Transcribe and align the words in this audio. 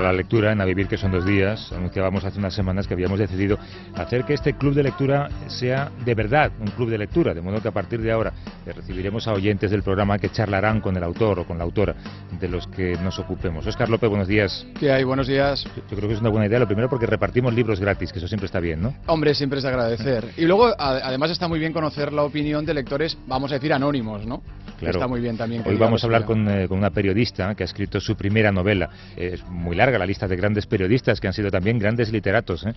Para 0.00 0.12
la 0.12 0.16
lectura 0.16 0.52
en 0.52 0.62
A 0.62 0.64
Vivir, 0.64 0.88
que 0.88 0.96
son 0.96 1.10
dos 1.10 1.26
días. 1.26 1.70
Anunciábamos 1.72 2.24
hace 2.24 2.38
unas 2.38 2.54
semanas 2.54 2.86
que 2.86 2.94
habíamos 2.94 3.18
decidido 3.18 3.58
hacer 3.94 4.24
que 4.24 4.32
este 4.32 4.54
club 4.54 4.72
de 4.72 4.82
lectura 4.82 5.28
sea 5.46 5.90
de 6.06 6.14
verdad 6.14 6.52
un 6.58 6.68
club 6.68 6.88
de 6.88 6.96
lectura, 6.96 7.34
de 7.34 7.42
modo 7.42 7.60
que 7.60 7.68
a 7.68 7.70
partir 7.70 8.00
de 8.00 8.10
ahora 8.10 8.32
eh, 8.64 8.72
recibiremos 8.72 9.28
a 9.28 9.34
oyentes 9.34 9.70
del 9.70 9.82
programa 9.82 10.18
que 10.18 10.30
charlarán 10.30 10.80
con 10.80 10.96
el 10.96 11.02
autor 11.02 11.40
o 11.40 11.44
con 11.44 11.58
la 11.58 11.64
autora 11.64 11.94
de 12.40 12.48
los 12.48 12.66
que 12.68 12.96
nos 13.02 13.18
ocupemos. 13.18 13.66
Oscar 13.66 13.90
López, 13.90 14.08
buenos 14.08 14.26
días. 14.26 14.66
¿Qué 14.78 14.90
hay? 14.90 15.04
Buenos 15.04 15.26
días. 15.26 15.64
Yo, 15.64 15.96
creo 15.96 16.08
que 16.08 16.14
es 16.14 16.20
una 16.22 16.30
buena 16.30 16.46
idea, 16.46 16.58
lo 16.58 16.66
primero 16.66 16.88
porque 16.88 17.04
repartimos 17.04 17.52
libros 17.52 17.78
gratis, 17.78 18.10
que 18.10 18.20
eso 18.20 18.28
siempre 18.28 18.46
está 18.46 18.58
bien, 18.58 18.80
¿no? 18.80 18.94
Hombre, 19.06 19.34
siempre 19.34 19.58
es 19.58 19.64
de 19.64 19.68
agradecer. 19.68 20.30
Y 20.40 20.46
luego, 20.46 20.72
además, 20.78 21.30
está 21.30 21.46
muy 21.46 21.58
bien 21.58 21.74
conocer 21.74 22.14
la 22.14 22.22
opinión 22.22 22.64
de 22.64 22.72
lectores, 22.72 23.18
vamos 23.26 23.50
a 23.52 23.56
decir, 23.56 23.74
anónimos, 23.74 24.24
¿no? 24.24 24.42
Claro. 24.78 24.96
Está 24.96 25.06
muy 25.06 25.20
bien 25.20 25.36
también. 25.36 25.62
Hoy 25.66 25.76
vamos 25.76 26.02
a 26.02 26.06
hablar 26.06 26.24
con, 26.24 26.48
eh, 26.48 26.66
con, 26.66 26.78
una 26.78 26.88
periodista 26.88 27.54
que 27.54 27.64
ha 27.64 27.66
escrito 27.66 28.00
su 28.00 28.16
primera 28.16 28.50
novela. 28.50 28.88
Es 29.14 29.44
muy 29.46 29.76
larga 29.76 29.89
la 29.98 30.06
lista 30.06 30.26
de 30.28 30.36
grandes 30.36 30.66
periodistas 30.66 31.20
que 31.20 31.26
han 31.26 31.32
sido 31.32 31.50
también 31.50 31.78
grandes 31.78 32.10
literatos. 32.10 32.64
¿eh? 32.66 32.72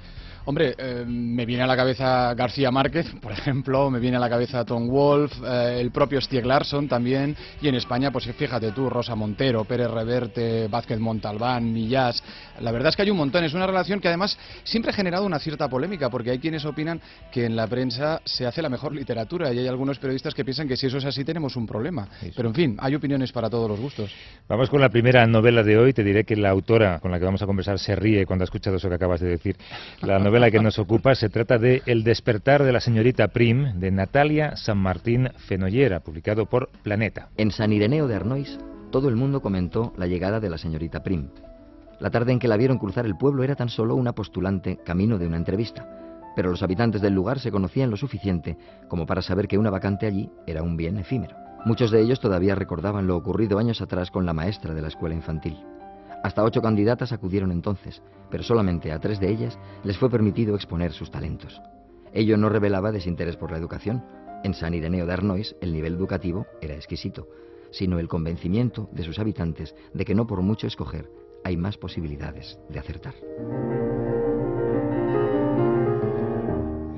Hombre, 0.45 0.75
eh, 0.77 1.05
me 1.07 1.45
viene 1.45 1.63
a 1.63 1.67
la 1.67 1.75
cabeza 1.75 2.33
García 2.33 2.69
Márquez, 2.71 3.07
por 3.21 3.31
ejemplo, 3.31 3.89
me 3.89 3.99
viene 3.99 4.17
a 4.17 4.19
la 4.19 4.29
cabeza 4.29 4.65
Tom 4.65 4.89
Wolf, 4.89 5.31
eh, 5.45 5.77
el 5.79 5.91
propio 5.91 6.19
Stieg 6.19 6.45
Larsson 6.45 6.87
también, 6.87 7.35
y 7.61 7.67
en 7.67 7.75
España, 7.75 8.11
pues 8.11 8.25
fíjate 8.25 8.71
tú, 8.71 8.89
Rosa 8.89 9.15
Montero, 9.15 9.63
Pérez 9.63 9.89
Reverte, 9.89 10.67
Vázquez 10.67 10.99
Montalbán, 10.99 11.71
Millás. 11.71 12.23
La 12.59 12.71
verdad 12.71 12.89
es 12.89 12.95
que 12.95 13.03
hay 13.03 13.09
un 13.09 13.17
montón, 13.17 13.43
es 13.43 13.53
una 13.53 13.67
relación 13.67 13.99
que 13.99 14.09
además 14.09 14.37
siempre 14.63 14.91
ha 14.91 14.95
generado 14.95 15.25
una 15.25 15.39
cierta 15.39 15.69
polémica, 15.69 16.09
porque 16.09 16.31
hay 16.31 16.39
quienes 16.39 16.65
opinan 16.65 16.99
que 17.31 17.45
en 17.45 17.55
la 17.55 17.67
prensa 17.67 18.21
se 18.25 18.45
hace 18.45 18.61
la 18.61 18.69
mejor 18.69 18.93
literatura, 18.93 19.53
y 19.53 19.59
hay 19.59 19.67
algunos 19.67 19.97
periodistas 19.99 20.33
que 20.33 20.43
piensan 20.43 20.67
que 20.67 20.75
si 20.75 20.87
eso 20.87 20.97
es 20.97 21.05
así 21.05 21.23
tenemos 21.23 21.55
un 21.55 21.65
problema. 21.65 22.07
Pero 22.35 22.49
en 22.49 22.55
fin, 22.55 22.77
hay 22.79 22.95
opiniones 22.95 23.31
para 23.31 23.49
todos 23.49 23.69
los 23.69 23.79
gustos. 23.79 24.13
Vamos 24.47 24.69
con 24.69 24.81
la 24.81 24.89
primera 24.89 25.25
novela 25.25 25.63
de 25.63 25.77
hoy, 25.77 25.93
te 25.93 26.03
diré 26.03 26.23
que 26.23 26.35
la 26.35 26.49
autora 26.49 26.99
con 27.03 27.11
la 27.11 27.19
que 27.19 27.25
vamos 27.25 27.41
a 27.41 27.45
conversar 27.45 27.79
se 27.79 27.97
ríe 27.97 28.25
cuando 28.25 28.43
ha 28.43 28.45
escuchado 28.45 28.77
eso 28.77 28.87
que 28.87 28.95
acabas 28.95 29.19
de 29.19 29.27
decir. 29.27 29.57
La 30.01 30.19
novela 30.19 30.49
que 30.49 30.61
nos 30.61 30.79
ocupa 30.79 31.13
se 31.15 31.27
trata 31.27 31.57
de 31.57 31.81
El 31.85 32.05
despertar 32.05 32.63
de 32.63 32.71
la 32.71 32.79
señorita 32.79 33.27
Prim, 33.27 33.77
de 33.77 33.91
Natalia 33.91 34.55
San 34.55 34.77
Martín 34.77 35.29
Fenollera, 35.35 35.99
publicado 35.99 36.45
por 36.45 36.69
Planeta. 36.81 37.27
En 37.35 37.51
San 37.51 37.73
Ireneo 37.73 38.07
de 38.07 38.15
Arnois, 38.15 38.57
todo 38.89 39.09
el 39.09 39.17
mundo 39.17 39.41
comentó 39.41 39.91
la 39.97 40.07
llegada 40.07 40.39
de 40.39 40.49
la 40.49 40.57
señorita 40.57 41.03
Prim. 41.03 41.27
La 41.99 42.09
tarde 42.09 42.31
en 42.31 42.39
que 42.39 42.47
la 42.47 42.55
vieron 42.55 42.77
cruzar 42.77 43.05
el 43.05 43.17
pueblo 43.17 43.43
era 43.43 43.55
tan 43.55 43.67
solo 43.67 43.95
una 43.95 44.13
postulante 44.13 44.79
camino 44.85 45.17
de 45.17 45.27
una 45.27 45.35
entrevista, 45.35 45.85
pero 46.37 46.51
los 46.51 46.63
habitantes 46.63 47.01
del 47.01 47.13
lugar 47.13 47.37
se 47.39 47.51
conocían 47.51 47.89
lo 47.89 47.97
suficiente 47.97 48.55
como 48.87 49.05
para 49.05 49.21
saber 49.21 49.49
que 49.49 49.57
una 49.57 49.69
vacante 49.69 50.07
allí 50.07 50.29
era 50.47 50.63
un 50.63 50.77
bien 50.77 50.97
efímero. 50.97 51.35
Muchos 51.65 51.91
de 51.91 51.99
ellos 51.99 52.21
todavía 52.21 52.55
recordaban 52.55 53.07
lo 53.07 53.17
ocurrido 53.17 53.59
años 53.59 53.81
atrás 53.81 54.09
con 54.09 54.25
la 54.25 54.31
maestra 54.31 54.73
de 54.73 54.81
la 54.81 54.87
escuela 54.87 55.15
infantil. 55.15 55.57
Hasta 56.23 56.43
ocho 56.43 56.61
candidatas 56.61 57.11
acudieron 57.11 57.51
entonces, 57.51 58.01
pero 58.31 58.43
solamente 58.43 58.91
a 58.93 58.99
tres 58.99 59.19
de 59.19 59.29
ellas 59.29 59.59
les 59.83 59.97
fue 59.97 60.09
permitido 60.09 60.55
exponer 60.55 60.93
sus 60.93 61.11
talentos. 61.11 61.61
Ello 62.13 62.37
no 62.37 62.47
revelaba 62.47 62.93
desinterés 62.93 63.35
por 63.35 63.51
la 63.51 63.57
educación. 63.57 64.03
En 64.43 64.53
San 64.53 64.73
Ireneo 64.73 65.05
de 65.05 65.13
Arnois 65.13 65.55
el 65.61 65.73
nivel 65.73 65.95
educativo 65.95 66.47
era 66.61 66.75
exquisito, 66.75 67.27
sino 67.71 67.99
el 67.99 68.07
convencimiento 68.07 68.89
de 68.93 69.03
sus 69.03 69.19
habitantes 69.19 69.75
de 69.93 70.05
que 70.05 70.15
no 70.15 70.25
por 70.25 70.41
mucho 70.41 70.65
escoger 70.65 71.09
hay 71.43 71.57
más 71.57 71.77
posibilidades 71.77 72.57
de 72.69 72.79
acertar. 72.79 73.15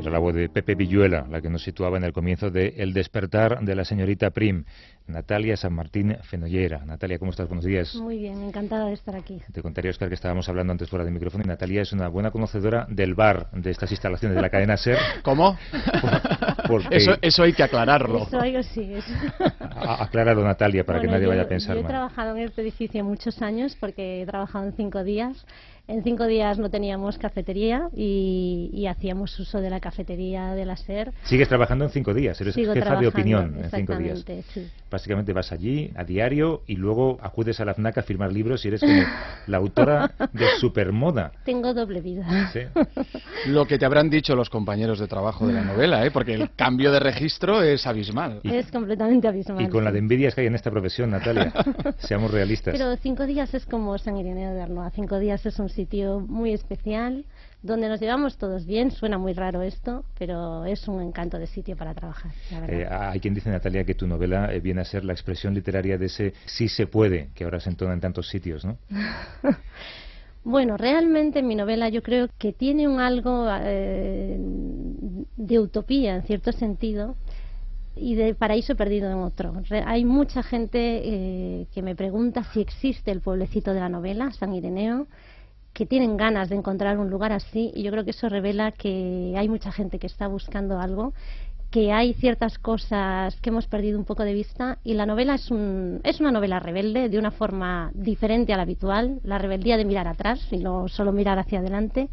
Era 0.06 0.12
la 0.12 0.20
voz 0.20 0.36
de 0.36 0.50
Pepe 0.50 0.76
Villuela, 0.76 1.26
la 1.28 1.42
que 1.42 1.50
nos 1.50 1.64
situaba 1.64 1.98
en 1.98 2.04
el 2.04 2.14
comienzo 2.14 2.52
de 2.52 2.76
El 2.78 2.94
despertar 2.94 3.62
de 3.62 3.74
la 3.74 3.84
señorita 3.84 4.30
Prim, 4.30 4.64
Natalia 5.08 5.58
San 5.58 5.74
Martín 5.74 6.16
Fenollera. 6.22 6.86
Natalia, 6.86 7.18
¿cómo 7.18 7.32
estás? 7.32 7.48
Buenos 7.48 7.66
días. 7.66 7.96
Muy 7.96 8.20
bien, 8.20 8.44
encantada 8.44 8.86
de 8.86 8.94
estar 8.94 9.16
aquí. 9.16 9.42
Te 9.52 9.64
contaría, 9.64 9.90
Oscar, 9.90 10.08
que 10.08 10.14
estábamos 10.14 10.48
hablando 10.48 10.74
antes 10.74 10.92
fuera 10.92 11.04
del 11.04 11.12
micrófono 11.12 11.44
y 11.44 11.48
Natalia 11.48 11.82
es 11.82 11.92
una 11.92 12.08
buena 12.08 12.30
conocedora 12.30 12.86
del 12.88 13.16
bar 13.16 13.50
de 13.52 13.72
estas 13.72 13.90
instalaciones 13.90 14.36
de 14.36 14.44
la 14.44 14.50
cadena 14.52 14.78
SER. 14.78 15.00
¿Cómo? 15.24 15.58
eso, 16.92 17.42
hay 17.42 17.54
que 17.54 17.64
aclararlo. 17.64 18.28
Eso 18.28 18.40
hay, 18.40 18.62
sí. 18.62 18.94
Aclarado, 19.60 20.44
Natalia, 20.44 20.84
para 20.84 21.02
que 21.02 21.08
nadie 21.08 21.26
vaya 21.26 21.42
a 21.42 21.48
pensar 21.48 21.78
Yo 21.78 21.82
he 21.82 21.86
trabajado 21.86 22.36
en 22.36 22.44
este 22.44 22.62
edificio 22.62 23.04
muchos 23.04 23.42
años 23.42 23.76
porque 23.80 24.22
he 24.22 24.26
trabajado 24.28 24.66
en 24.66 24.74
cinco 24.74 25.04
días 25.04 25.48
en 25.88 26.04
cinco 26.04 26.26
días 26.26 26.58
no 26.58 26.70
teníamos 26.70 27.18
cafetería 27.18 27.90
y, 27.96 28.86
hacíamos 28.86 29.38
uso 29.40 29.62
de 29.62 29.70
la 29.70 29.80
cafetería 29.80 30.54
de 30.54 30.66
la 30.66 30.78
SER. 30.78 31.12
¿Sigues 31.24 31.48
trabajando 31.48 31.86
en 31.86 31.92
cinco 31.92 32.14
días? 32.14 32.40
¿Eres 32.40 32.56
jefa 32.56 32.96
de 32.98 33.08
opinión 33.08 33.58
en 33.64 33.72
cinco 33.72 33.96
días? 33.96 34.24
Sí. 34.54 34.68
Básicamente 34.92 35.34
vas 35.34 35.52
allí 35.52 35.92
a 35.96 36.04
diario 36.04 36.62
y 36.68 36.76
luego 36.76 37.18
acudes 37.22 37.60
a 37.60 37.66
la 37.66 37.74
FNAC 37.74 37.98
a 37.98 38.02
firmar 38.04 38.32
libros 38.32 38.64
y 38.64 38.70
eres 38.70 38.82
como 38.82 38.94
la 39.48 39.58
autora 39.58 40.12
de 40.32 40.46
Supermoda. 40.60 41.32
Tengo 41.44 41.74
doble 41.74 42.02
vida. 42.02 42.52
Lo 43.48 43.66
que 43.66 43.78
te 43.78 43.86
habrán 43.86 44.10
dicho 44.10 44.36
los 44.36 44.50
compañeros 44.50 45.00
de 45.00 45.08
trabajo 45.08 45.48
de 45.48 45.54
la 45.54 45.64
novela, 45.64 46.06
¿eh? 46.06 46.12
porque 46.12 46.34
el 46.34 46.52
cambio 46.56 46.92
de 46.92 47.00
registro 47.00 47.62
es 47.62 47.86
abismal. 47.88 48.40
es 48.44 48.72
completamente 48.72 49.28
abismal. 49.28 49.62
Y 49.62 49.68
con 49.68 49.84
la 49.84 49.92
de 49.92 50.00
envidias 50.00 50.36
que 50.36 50.42
hay 50.42 50.48
en 50.48 50.56
esta 50.56 50.72
profesión, 50.72 51.12
Natalia. 51.12 51.52
Seamos 52.00 52.32
realistas. 52.32 52.76
Pero 52.78 52.96
cinco 52.98 53.26
días 53.26 53.54
es 53.54 53.66
como 53.66 53.98
San 53.98 54.18
Ireneo 54.18 54.54
de 54.54 54.62
Arnoa. 54.62 54.90
Cinco 54.92 55.20
días 55.20 55.46
es 55.46 55.60
un 55.60 55.70
sitio 55.76 56.20
muy 56.20 56.54
especial 56.54 57.26
donde 57.66 57.90
nos 57.90 58.00
llevamos 58.00 58.38
todos 58.38 58.66
bien. 58.66 58.92
Suena 58.92 59.18
muy 59.18 59.34
raro 59.34 59.62
esto, 59.62 60.06
pero 60.18 60.66
es 60.66 60.88
un 60.88 61.02
encanto 61.02 61.40
de 61.40 61.48
sitio 61.48 61.76
para 61.76 61.94
trabajar. 61.94 62.32
Eh, 62.70 62.88
hay 62.90 63.20
quien 63.20 63.34
dice, 63.34 63.50
Natalia, 63.50 63.84
que 63.84 63.96
tu 63.96 64.08
novela 64.08 64.54
eh, 64.54 64.60
viene 64.60 64.82
a 64.82 64.86
ser 64.86 65.04
la 65.04 65.14
expresión 65.14 65.54
literaria 65.54 65.98
de 65.98 66.06
ese 66.06 66.34
sí 66.46 66.70
se 66.70 66.86
puede, 66.86 67.30
que 67.34 67.44
ahora 67.44 67.60
se 67.60 67.70
entona 67.70 67.94
en 67.94 68.02
tantos 68.02 68.30
sitios, 68.30 68.64
¿no? 68.64 68.78
Bueno, 70.48 70.78
realmente 70.78 71.42
mi 71.42 71.56
novela 71.56 71.90
yo 71.90 72.04
creo 72.04 72.30
que 72.38 72.54
tiene 72.54 72.88
un 72.88 73.00
algo 73.00 73.48
eh, 73.50 74.38
de 75.38 75.60
utopía 75.60 76.18
en 76.18 76.22
cierto 76.22 76.52
sentido 76.52 77.16
y 77.96 78.14
de 78.14 78.36
paraíso 78.36 78.76
perdido 78.76 79.10
en 79.10 79.18
otro. 79.18 79.56
hay 79.88 80.06
mucha 80.06 80.44
gente 80.44 81.68
que 81.74 81.82
me 81.82 81.96
pregunta 81.96 82.44
si 82.54 82.62
existe 82.62 83.10
el 83.10 83.22
pueblecito 83.22 83.74
de 83.74 83.80
la 83.80 83.90
novela, 83.90 84.30
San 84.34 84.54
Ireneo, 84.54 85.08
que 85.76 85.86
tienen 85.86 86.16
ganas 86.16 86.48
de 86.48 86.56
encontrar 86.56 86.98
un 86.98 87.10
lugar 87.10 87.34
así 87.34 87.72
y 87.76 87.84
yo 87.84 87.92
creo 87.92 88.06
que 88.06 88.12
eso 88.12 88.30
revela 88.30 88.72
que 88.72 89.36
hay 89.38 89.50
mucha 89.50 89.74
gente 89.74 90.00
que 90.00 90.08
está 90.08 90.28
buscando 90.28 90.80
algo 90.80 91.14
que 91.70 91.92
hay 91.92 92.14
ciertas 92.14 92.58
cosas 92.58 93.36
que 93.42 93.50
hemos 93.50 93.68
perdido 93.68 94.00
un 94.00 94.06
poco 94.06 94.24
de 94.24 94.34
vista 94.34 94.78
y 94.86 94.94
la 94.94 95.06
novela 95.06 95.36
es, 95.36 95.52
un, 95.52 96.00
es 96.06 96.22
una 96.22 96.32
novela 96.32 96.62
rebelde 96.62 97.10
de 97.10 97.20
una 97.20 97.32
forma 97.32 97.92
diferente 97.94 98.54
a 98.54 98.56
la 98.56 98.64
habitual, 98.64 99.20
la 99.26 99.38
rebeldía 99.38 99.76
de 99.76 99.84
mirar 99.84 100.08
atrás 100.08 100.40
y 100.52 100.60
no 100.60 100.88
solo 100.88 101.12
mirar 101.12 101.40
hacia 101.40 101.60
adelante, 101.60 102.08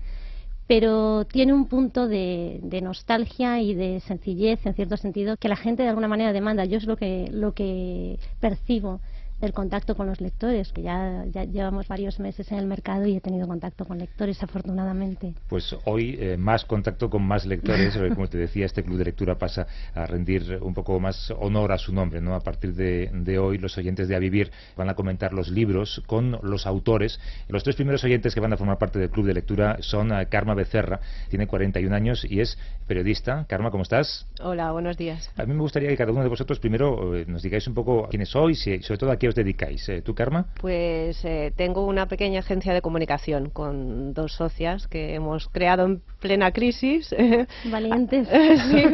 pero 0.66 1.24
tiene 1.26 1.52
un 1.52 1.66
punto 1.66 2.08
de, 2.08 2.58
de, 2.64 2.80
nostalgia 2.80 3.60
y 3.60 3.74
de 3.74 4.00
sencillez 4.00 4.66
en 4.66 4.74
cierto 4.74 4.96
sentido 4.96 5.36
que 5.36 5.48
la 5.48 5.54
gente 5.54 5.84
de 5.84 5.90
alguna 5.90 6.08
manera 6.08 6.32
demanda. 6.32 6.64
Yo 6.64 6.78
es 6.78 6.84
lo 6.86 6.96
que, 6.96 7.28
lo 7.30 7.52
que 7.52 8.18
percibo 8.40 9.00
el 9.42 9.52
contacto 9.52 9.96
con 9.96 10.06
los 10.06 10.20
lectores, 10.20 10.72
que 10.72 10.82
ya, 10.82 11.24
llevamos 11.24 11.88
varios 11.88 12.20
meses 12.20 12.50
en 12.52 12.58
el 12.58 12.66
mercado 12.66 13.06
y 13.06 13.16
he 13.16 13.20
tenido 13.20 13.48
contacto 13.48 13.84
con 13.84 13.98
lectores, 13.98 14.40
afortunadamente. 14.42 15.34
Pues 15.48 15.74
hoy 15.84 16.16
eh, 16.20 16.36
más 16.36 16.64
contacto 16.64 17.10
con 17.10 17.22
más 17.22 17.44
lectores, 17.44 17.98
como 18.14 18.28
te 18.28 18.38
decía, 18.38 18.66
este 18.66 18.84
club 18.84 18.98
de 18.98 19.06
lectura 19.06 19.36
pasa 19.36 19.66
a 19.94 20.06
rendir 20.06 20.58
un 20.62 20.74
poco 20.74 21.00
más 21.00 21.32
honor 21.40 21.72
a 21.72 21.78
su 21.78 21.92
nombre, 21.92 22.20
¿no? 22.20 22.36
A 22.36 22.40
partir 22.40 22.74
de, 22.74 23.38
hoy 23.38 23.58
los 23.58 23.76
oyentes 23.76 24.06
de 24.06 24.14
A 24.14 24.20
Vivir 24.20 24.52
van 24.76 24.88
a 24.88 24.94
comentar 24.94 25.32
los 25.32 25.48
libros 25.48 26.02
con 26.06 26.38
los 26.42 26.66
autores. 26.66 27.18
Los 27.48 27.64
tres 27.64 27.74
primeros 27.74 28.04
oyentes 28.04 28.34
que 28.34 28.40
van 28.40 28.52
a 28.52 28.56
formar 28.56 28.78
parte 28.78 29.00
del 29.00 29.10
club 29.10 29.26
de 29.26 29.34
lectura 29.34 29.78
son 29.80 30.12
eh, 30.12 30.26
Karma 30.26 30.54
Becerra, 30.54 31.00
tiene 31.28 31.48
41 31.48 31.94
años 31.94 32.24
y 32.28 32.40
es 32.40 32.56
periodista. 32.86 33.44
Karma, 33.48 33.72
¿cómo 33.72 33.82
estás? 33.82 34.24
Hola, 34.40 34.70
buenos 34.70 34.96
días. 34.96 35.30
A 35.36 35.44
mí 35.46 35.52
me 35.52 35.60
gustaría 35.60 35.88
que 35.88 35.96
cada 35.96 36.12
uno 36.12 36.22
de 36.22 36.28
vosotros 36.28 36.60
primero 36.60 37.16
eh, 37.16 37.24
nos 37.26 37.42
digáis 37.42 37.66
un 37.66 37.74
poco 37.74 38.06
quiénes 38.08 38.28
sois 38.28 38.64
y 38.68 38.82
sobre 38.82 38.98
todo 38.98 39.10
a 39.10 39.16
qué 39.16 39.31
dedicáis? 39.34 39.88
Eh, 39.88 40.02
¿Tú, 40.02 40.14
Karma? 40.14 40.46
Pues 40.60 41.24
eh, 41.24 41.52
tengo 41.56 41.86
una 41.86 42.06
pequeña 42.06 42.40
agencia 42.40 42.72
de 42.72 42.82
comunicación 42.82 43.50
con 43.50 44.14
dos 44.14 44.32
socias 44.32 44.86
que 44.86 45.14
hemos 45.14 45.48
creado 45.48 45.84
en 45.84 46.02
plena 46.20 46.52
crisis. 46.52 47.14
Valientes. 47.64 48.28
sí, 48.70 48.84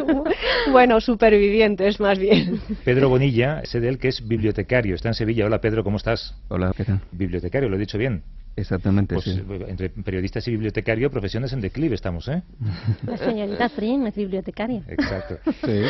bueno, 0.71 1.01
supervivientes 1.01 1.99
más 1.99 2.17
bien. 2.19 2.59
Pedro 2.83 3.09
Bonilla, 3.09 3.61
de 3.61 3.87
él 3.87 3.97
que 3.97 4.09
es 4.09 4.27
bibliotecario, 4.27 4.95
está 4.95 5.09
en 5.09 5.13
Sevilla. 5.13 5.45
Hola 5.45 5.61
Pedro, 5.61 5.83
¿cómo 5.83 5.97
estás? 5.97 6.35
Hola, 6.47 6.71
¿qué 6.75 6.85
tal? 6.85 6.99
Bibliotecario, 7.11 7.69
lo 7.69 7.75
he 7.75 7.79
dicho 7.79 7.97
bien. 7.97 8.23
Exactamente, 8.55 9.15
Pues 9.15 9.25
sí. 9.25 9.41
eh, 9.49 9.65
entre 9.69 9.89
periodistas 9.89 10.47
y 10.47 10.51
bibliotecario, 10.51 11.09
profesiones 11.09 11.53
en 11.53 11.61
declive 11.61 11.95
estamos, 11.95 12.27
¿eh? 12.27 12.41
La 13.05 13.17
señorita 13.17 13.69
Prim 13.69 14.05
es 14.07 14.15
bibliotecaria. 14.15 14.83
Exacto. 14.87 15.37
Sí. 15.65 15.81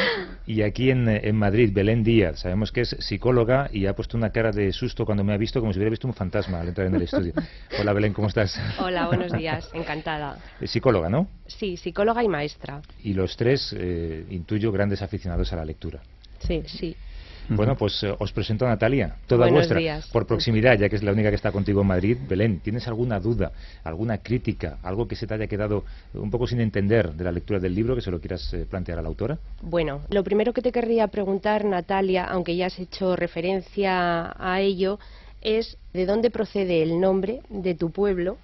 Y 0.46 0.62
aquí 0.62 0.92
en, 0.92 1.08
en 1.10 1.36
Madrid, 1.36 1.72
Belén 1.74 2.04
Díaz, 2.04 2.40
sabemos 2.42 2.72
que 2.72 2.82
es 2.82 2.96
psicóloga 3.00 3.70
y 3.74 3.86
ha 3.88 3.96
puesto 3.96 4.18
una 4.18 4.30
cara 4.32 4.52
de 4.52 4.72
susto 4.72 5.06
cuando 5.06 5.24
me 5.24 5.34
ha 5.34 5.38
visto, 5.38 5.60
como 5.60 5.74
si 5.74 5.80
hubiera 5.80 5.90
visto 5.90 6.08
un 6.08 6.14
fantasma 6.14 6.62
al 6.62 6.68
entrar 6.68 6.88
en 6.88 6.96
el 6.96 7.02
estudio. 7.02 7.34
Hola 7.80 7.94
Belén, 7.94 8.14
¿cómo 8.14 8.28
estás? 8.28 8.60
Hola, 8.80 9.08
buenos 9.08 9.32
días, 9.32 9.70
encantada. 9.74 10.38
Es 10.62 10.70
psicóloga, 10.72 11.10
¿no? 11.10 11.28
Sí, 11.48 11.76
psicóloga 11.78 12.24
y 12.24 12.28
maestra. 12.28 12.82
Y 13.04 13.14
los 13.14 13.36
tres, 13.36 13.74
eh, 13.78 14.26
intuyo, 14.30 14.72
grandes 14.72 15.02
aficionados 15.02 15.52
a 15.54 15.56
la 15.56 15.66
lectura. 15.66 16.00
Sí, 16.40 16.62
sí. 16.68 16.96
Bueno, 17.50 17.76
pues 17.76 18.04
eh, 18.04 18.16
os 18.20 18.32
presento 18.32 18.66
a 18.66 18.70
Natalia, 18.70 19.16
toda 19.26 19.46
Buenos 19.46 19.60
vuestra, 19.60 19.80
días. 19.80 20.08
por 20.12 20.28
proximidad, 20.28 20.78
ya 20.78 20.88
que 20.88 20.96
es 20.96 21.04
la 21.04 21.12
única 21.12 21.30
que 21.30 21.36
está 21.36 21.52
contigo 21.52 21.82
en 21.82 21.88
Madrid. 21.88 22.18
Belén, 22.28 22.60
¿tienes 22.60 22.88
alguna 22.88 23.20
duda, 23.20 23.52
alguna 23.84 24.20
crítica, 24.20 24.78
algo 24.84 25.08
que 25.08 25.16
se 25.16 25.26
te 25.26 25.34
haya 25.34 25.48
quedado 25.48 25.84
un 26.14 26.30
poco 26.30 26.46
sin 26.46 26.62
entender 26.62 27.12
de 27.14 27.24
la 27.24 27.32
lectura 27.32 27.60
del 27.60 27.74
libro 27.74 27.96
que 27.96 28.02
se 28.02 28.12
lo 28.12 28.20
quieras 28.20 28.54
eh, 28.54 28.66
plantear 28.70 29.00
a 29.00 29.02
la 29.02 29.08
autora? 29.08 29.38
Bueno, 29.62 30.02
lo 30.10 30.24
primero 30.24 30.54
que 30.54 30.62
te 30.62 30.72
querría 30.72 31.08
preguntar, 31.08 31.66
Natalia, 31.66 32.26
aunque 32.26 32.56
ya 32.56 32.68
has 32.68 32.78
hecho 32.80 33.16
referencia 33.16 34.34
a 34.38 34.62
ello, 34.62 35.00
es 35.42 35.78
de 35.94 36.06
dónde 36.06 36.30
procede 36.30 36.84
el 36.84 37.00
nombre 37.00 37.42
de 37.50 37.74
tu 37.74 37.90
pueblo, 37.92 38.38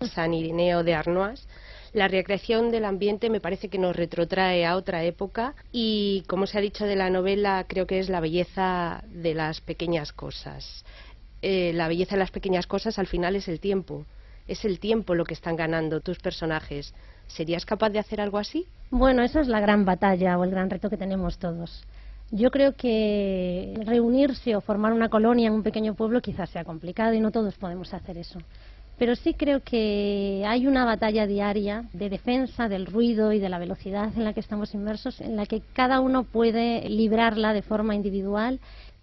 San 0.00 0.34
Irineo 0.34 0.82
de 0.82 0.94
Arnois. 0.94 1.46
La 1.92 2.08
recreación 2.08 2.70
del 2.70 2.84
ambiente 2.84 3.30
me 3.30 3.40
parece 3.40 3.68
que 3.68 3.78
nos 3.78 3.96
retrotrae 3.96 4.66
a 4.66 4.76
otra 4.76 5.04
época 5.04 5.54
y, 5.72 6.22
como 6.28 6.46
se 6.46 6.58
ha 6.58 6.60
dicho 6.60 6.84
de 6.84 6.96
la 6.96 7.08
novela, 7.08 7.64
creo 7.66 7.86
que 7.86 7.98
es 7.98 8.08
la 8.08 8.20
belleza 8.20 9.02
de 9.08 9.34
las 9.34 9.60
pequeñas 9.60 10.12
cosas. 10.12 10.84
Eh, 11.40 11.72
la 11.74 11.88
belleza 11.88 12.16
de 12.16 12.20
las 12.20 12.30
pequeñas 12.30 12.66
cosas 12.66 12.98
al 12.98 13.06
final 13.06 13.36
es 13.36 13.48
el 13.48 13.60
tiempo. 13.60 14.04
Es 14.46 14.64
el 14.64 14.80
tiempo 14.80 15.14
lo 15.14 15.24
que 15.24 15.34
están 15.34 15.56
ganando 15.56 16.00
tus 16.00 16.18
personajes. 16.18 16.94
¿Serías 17.26 17.64
capaz 17.64 17.90
de 17.90 17.98
hacer 17.98 18.20
algo 18.20 18.38
así? 18.38 18.66
Bueno, 18.90 19.22
esa 19.22 19.40
es 19.40 19.48
la 19.48 19.60
gran 19.60 19.84
batalla 19.84 20.38
o 20.38 20.44
el 20.44 20.50
gran 20.50 20.70
reto 20.70 20.90
que 20.90 20.96
tenemos 20.96 21.38
todos. 21.38 21.84
Yo 22.30 22.50
creo 22.50 22.74
que 22.74 23.74
reunirse 23.86 24.54
o 24.54 24.60
formar 24.60 24.92
una 24.92 25.08
colonia 25.08 25.46
en 25.46 25.54
un 25.54 25.62
pequeño 25.62 25.94
pueblo 25.94 26.20
quizás 26.20 26.50
sea 26.50 26.64
complicado 26.64 27.14
y 27.14 27.20
no 27.20 27.30
todos 27.30 27.54
podemos 27.56 27.94
hacer 27.94 28.18
eso. 28.18 28.38
Pero 28.98 29.14
sí 29.14 29.34
creo 29.34 29.60
que 29.60 30.44
hay 30.46 30.66
una 30.66 30.84
batalla 30.84 31.26
diaria 31.26 31.84
de 31.92 32.10
defensa 32.10 32.68
del 32.68 32.86
ruido 32.86 33.32
y 33.32 33.38
de 33.38 33.48
la 33.48 33.58
velocidad 33.58 34.10
en 34.16 34.24
la 34.24 34.32
que 34.32 34.40
estamos 34.40 34.74
inmersos, 34.74 35.20
en 35.20 35.36
la 35.36 35.46
que 35.46 35.62
cada 35.72 36.00
uno 36.00 36.24
puede 36.24 36.88
librarla 36.88 37.52
de 37.52 37.62
forma 37.62 37.94
individual. 37.94 38.58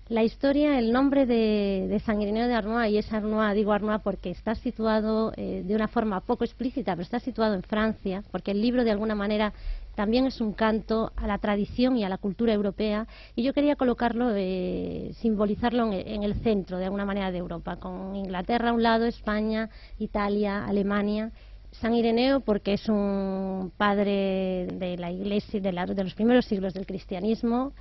La 0.09 0.23
historia, 0.23 0.77
el 0.77 0.91
nombre 0.91 1.25
de, 1.25 1.87
de 1.89 1.99
San 2.01 2.21
Irineo 2.21 2.47
de 2.47 2.53
Arnois, 2.53 2.91
y 2.91 2.97
es 2.97 3.11
Arnois, 3.11 3.55
digo 3.55 3.71
Arnois 3.71 4.01
porque 4.03 4.29
está 4.29 4.53
situado 4.53 5.31
eh, 5.37 5.63
de 5.65 5.75
una 5.75 5.87
forma 5.87 6.19
poco 6.19 6.43
explícita, 6.43 6.91
pero 6.91 7.03
está 7.03 7.19
situado 7.19 7.55
en 7.55 7.63
Francia, 7.63 8.21
porque 8.31 8.51
el 8.51 8.61
libro 8.61 8.83
de 8.83 8.91
alguna 8.91 9.15
manera 9.15 9.53
también 9.95 10.25
es 10.25 10.41
un 10.41 10.53
canto 10.53 11.11
a 11.15 11.25
la 11.25 11.37
tradición 11.37 11.97
y 11.97 12.03
a 12.03 12.09
la 12.09 12.17
cultura 12.17 12.53
europea 12.53 13.07
y 13.35 13.43
yo 13.43 13.53
quería 13.53 13.75
colocarlo, 13.75 14.31
eh, 14.35 15.11
simbolizarlo 15.15 15.91
en, 15.91 16.23
el 16.23 16.35
centro 16.41 16.77
de 16.77 16.85
alguna 16.85 17.05
manera 17.05 17.31
de 17.31 17.37
Europa, 17.37 17.77
con 17.77 18.15
Inglaterra 18.15 18.69
a 18.69 18.73
un 18.73 18.83
lado, 18.83 19.05
España, 19.05 19.69
Italia, 19.97 20.65
Alemania. 20.65 21.31
San 21.71 21.93
Ireneo 21.93 22.39
porque 22.39 22.73
es 22.73 22.87
un 22.87 23.71
padre 23.75 24.67
de 24.73 24.95
la 24.97 25.11
iglesia 25.11 25.59
de, 25.59 25.71
de 25.71 26.03
los 26.03 26.13
primeros 26.13 26.45
siglos 26.45 26.73
del 26.73 26.85
cristianismo. 26.85 27.73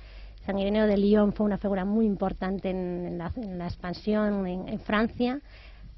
San 0.45 0.59
Ireneo 0.59 0.85
de 0.85 0.97
Lyon 0.97 1.31
fue 1.31 1.45
una 1.45 1.57
figura 1.57 1.85
muy 1.85 2.05
importante 2.05 2.69
en, 2.69 3.05
en, 3.05 3.17
la, 3.17 3.31
en 3.37 3.57
la, 3.57 3.67
expansión 3.67 4.45
en, 4.47 4.67
en 4.67 4.79
Francia. 4.81 5.39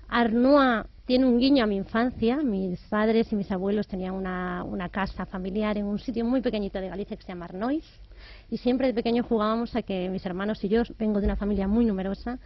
Arnois 0.07 0.85
tiene 1.07 1.25
un 1.25 1.39
guiño 1.39 1.63
a 1.63 1.67
mi 1.67 1.77
infancia. 1.77 2.35
Mis 2.43 2.79
padres 2.81 3.31
y 3.31 3.35
mis 3.37 3.49
abuelos 3.49 3.87
tenían 3.87 4.13
una, 4.13 4.89
casa 4.91 5.25
familiar 5.25 5.77
en 5.77 5.85
un 5.85 5.99
sitio 5.99 6.25
muy 6.25 6.41
pequeñito 6.41 6.79
de 6.81 6.89
Galicia 6.89 7.15
que 7.15 7.23
se 7.23 7.29
llama 7.29 7.45
Arnois. 7.45 7.85
Y 8.51 8.57
siempre 8.57 8.87
de 8.87 8.93
pequeño 8.93 9.23
jugábamos 9.23 9.73
a 9.77 9.81
que 9.83 10.09
mis 10.09 10.25
hermanos 10.25 10.61
y 10.65 10.67
yo, 10.67 10.83
vengo 10.99 11.21
de 11.21 11.25
una 11.25 11.37
familia 11.37 11.65
muy 11.65 11.85
numerosa, 11.85 12.39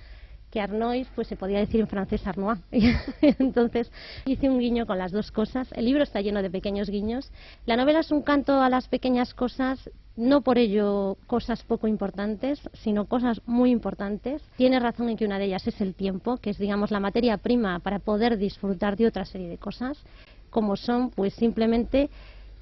que 0.51 0.61
Arnois 0.61 1.07
pues 1.15 1.27
se 1.27 1.35
podía 1.35 1.57
decir 1.57 1.81
en 1.81 1.87
francés 1.87 2.25
Arnois. 2.27 2.59
Entonces 3.39 3.91
hice 4.25 4.47
un 4.47 4.59
guiño 4.59 4.85
con 4.85 4.99
las 4.99 5.11
dos 5.11 5.31
cosas. 5.31 5.67
El 5.71 5.85
libro 5.85 6.03
está 6.03 6.21
lleno 6.21 6.43
de 6.43 6.51
pequeños 6.51 6.87
guiños. 6.87 7.31
La 7.65 7.75
novela 7.75 8.01
es 8.01 8.11
un 8.11 8.21
canto 8.21 8.61
a 8.61 8.69
las 8.69 8.87
pequeñas 8.87 9.33
cosas, 9.33 9.89
no 10.15 10.41
por 10.41 10.57
ello 10.57 11.17
cosas 11.27 11.63
poco 11.63 11.87
importantes, 11.87 12.59
sino 12.73 13.05
cosas 13.05 13.41
muy 13.45 13.71
importantes. 13.71 14.41
Tiene 14.57 14.79
razón 14.79 15.09
en 15.09 15.17
que 15.17 15.25
una 15.25 15.39
de 15.39 15.45
ellas 15.45 15.67
es 15.67 15.79
el 15.81 15.93
tiempo, 15.93 16.37
que 16.37 16.49
es 16.51 16.57
digamos 16.57 16.91
la 16.91 16.99
materia 16.99 17.37
prima 17.37 17.79
para 17.79 17.99
poder 17.99 18.37
disfrutar 18.37 18.97
de 18.97 19.07
otra 19.07 19.25
serie 19.25 19.47
de 19.47 19.57
cosas, 19.57 19.97
como 20.49 20.75
son 20.75 21.09
pues 21.11 21.33
simplemente 21.33 22.09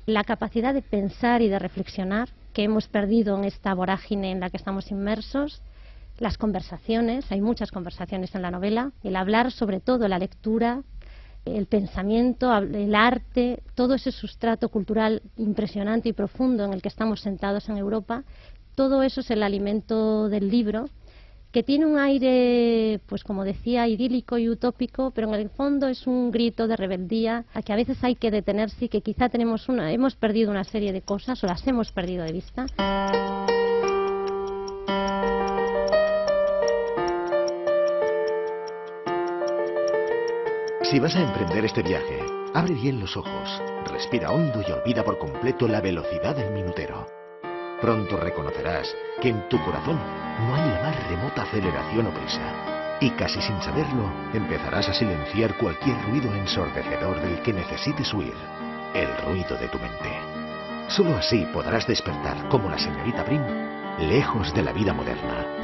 la 0.06 0.24
capacidad 0.24 0.74
de 0.74 0.82
pensar 0.82 1.42
y 1.42 1.50
de 1.50 1.60
reflexionar 1.60 2.30
que 2.54 2.64
hemos 2.64 2.88
perdido 2.88 3.38
en 3.38 3.44
esta 3.44 3.74
vorágine 3.74 4.32
en 4.32 4.40
la 4.40 4.50
que 4.50 4.58
estamos 4.58 4.92
inmersos 4.92 5.62
las 6.20 6.38
conversaciones, 6.38 7.32
hay 7.32 7.42
muchas 7.42 7.72
conversaciones 7.72 8.36
en 8.36 8.42
la 8.42 8.52
novela, 8.52 8.92
el 9.04 9.16
hablar 9.16 9.52
sobre 9.52 9.80
todo, 9.80 10.08
la 10.08 10.20
lectura, 10.20 10.82
el 11.46 11.66
pensamiento, 11.66 12.56
el 12.58 12.96
arte, 12.96 13.62
todo 13.76 13.96
ese 13.96 14.12
sustrato 14.12 14.70
cultural 14.70 15.22
impresionante 15.38 16.10
y 16.10 16.14
profundo 16.14 16.66
en 16.66 16.74
el 16.74 16.82
que 16.82 16.90
estamos 16.90 17.22
sentados 17.22 17.70
en 17.70 17.78
Europa, 17.78 18.24
todo 18.76 19.04
eso 19.04 19.22
es 19.22 19.32
el 19.32 19.44
alimento 19.44 20.30
del 20.30 20.50
libro, 20.50 20.90
que 21.52 21.64
tiene 21.64 21.86
un 21.86 21.98
aire, 21.98 23.00
pues 23.08 23.24
como 23.24 23.44
decía, 23.44 23.88
idílico 23.88 24.38
y 24.38 24.50
utópico, 24.50 25.12
pero 25.12 25.28
en 25.34 25.34
el 25.34 25.50
fondo 25.50 25.88
es 25.88 26.06
un 26.06 26.32
grito 26.32 26.68
de 26.68 26.76
rebeldía 26.76 27.46
a 27.54 27.62
que 27.64 27.74
a 27.74 27.76
veces 27.76 28.04
hay 28.04 28.16
que 28.16 28.30
detenerse 28.30 28.86
y 28.86 28.90
que 28.90 29.02
quizá 29.02 29.30
tenemos 29.30 29.68
una, 29.68 29.92
hemos 29.92 30.16
perdido 30.16 30.52
una 30.52 30.64
serie 30.64 30.94
de 30.94 31.02
cosas 31.02 31.44
o 31.44 31.48
las 31.48 31.66
hemos 31.66 31.92
perdido 31.92 32.24
de 32.24 32.34
vista. 32.34 32.68
Si 40.90 40.98
vas 40.98 41.16
a 41.16 41.22
emprender 41.22 41.64
este 41.66 41.84
viaje, 41.84 42.20
abre 42.56 42.74
bien 42.74 43.00
los 43.00 43.16
ojos, 43.16 43.62
respira 43.92 44.32
hondo 44.32 44.64
y 44.68 44.72
olvida 44.72 45.04
por 45.04 45.20
completo 45.20 45.68
la 45.68 45.82
velocidad 45.82 46.36
del 46.36 46.52
minutero. 46.52 47.06
Pronto 47.80 48.18
reconocerás 48.18 48.96
que 49.22 49.30
en 49.30 49.48
tu 49.50 49.64
corazón 49.64 50.00
no 50.40 50.56
hay 50.56 50.68
la 50.68 50.82
más 50.82 51.08
remota 51.08 51.44
aceleración 51.44 52.08
o 52.08 52.10
prisa. 52.10 52.98
Y 53.02 53.12
casi 53.12 53.40
sin 53.40 53.62
saberlo, 53.62 54.12
empezarás 54.34 54.90
a 54.90 54.94
silenciar 54.96 55.56
cualquier 55.58 55.96
ruido 56.06 56.34
ensordecedor 56.34 57.22
del 57.22 57.40
que 57.44 57.54
necesites 57.54 58.12
huir, 58.12 58.34
el 58.96 59.16
ruido 59.28 59.58
de 59.58 59.68
tu 59.68 59.78
mente. 59.78 60.10
Solo 60.88 61.16
así 61.18 61.46
podrás 61.54 61.86
despertar 61.86 62.50
como 62.50 62.68
la 62.68 62.80
señorita 62.80 63.24
Prim, 63.26 63.44
lejos 64.00 64.56
de 64.56 64.64
la 64.64 64.74
vida 64.74 64.94
moderna, 64.94 65.59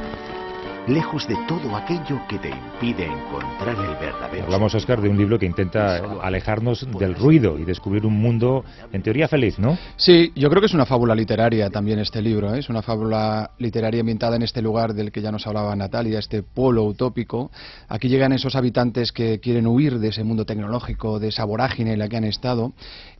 lejos 0.86 1.26
de 1.26 1.36
todo 1.48 1.74
aquello 1.74 2.20
que 2.28 2.38
te 2.38 2.50
impide 2.50 3.06
encontrar 3.06 3.76
el 3.76 3.96
verdadero. 3.96 4.44
Hablamos, 4.44 4.74
Oscar, 4.74 5.00
de 5.00 5.08
un 5.08 5.16
libro 5.16 5.38
que 5.38 5.46
intenta 5.46 5.96
alejarnos 6.22 6.86
del 6.98 7.14
ruido 7.14 7.58
y 7.58 7.64
descubrir 7.64 8.06
un 8.06 8.14
mundo, 8.14 8.64
en 8.92 9.02
teoría, 9.02 9.28
feliz, 9.28 9.58
¿no? 9.58 9.76
Sí, 9.96 10.32
yo 10.36 10.48
creo 10.48 10.60
que 10.60 10.66
es 10.66 10.74
una 10.74 10.86
fábula 10.86 11.14
literaria 11.14 11.70
también 11.70 11.98
este 11.98 12.22
libro, 12.22 12.54
¿eh? 12.54 12.60
es 12.60 12.68
una 12.68 12.82
fábula 12.82 13.50
literaria 13.58 14.00
ambientada 14.00 14.36
en 14.36 14.42
este 14.42 14.62
lugar 14.62 14.94
del 14.94 15.10
que 15.10 15.20
ya 15.20 15.32
nos 15.32 15.46
hablaba 15.46 15.74
Natalia, 15.74 16.18
este 16.18 16.42
pueblo 16.42 16.84
utópico. 16.84 17.50
Aquí 17.88 18.08
llegan 18.08 18.32
esos 18.32 18.54
habitantes 18.54 19.12
que 19.12 19.40
quieren 19.40 19.66
huir 19.66 19.98
de 19.98 20.08
ese 20.08 20.22
mundo 20.22 20.44
tecnológico, 20.44 21.18
de 21.18 21.28
esa 21.28 21.44
vorágine 21.44 21.94
en 21.94 21.98
la 21.98 22.08
que 22.08 22.16
han 22.16 22.24
estado 22.24 22.72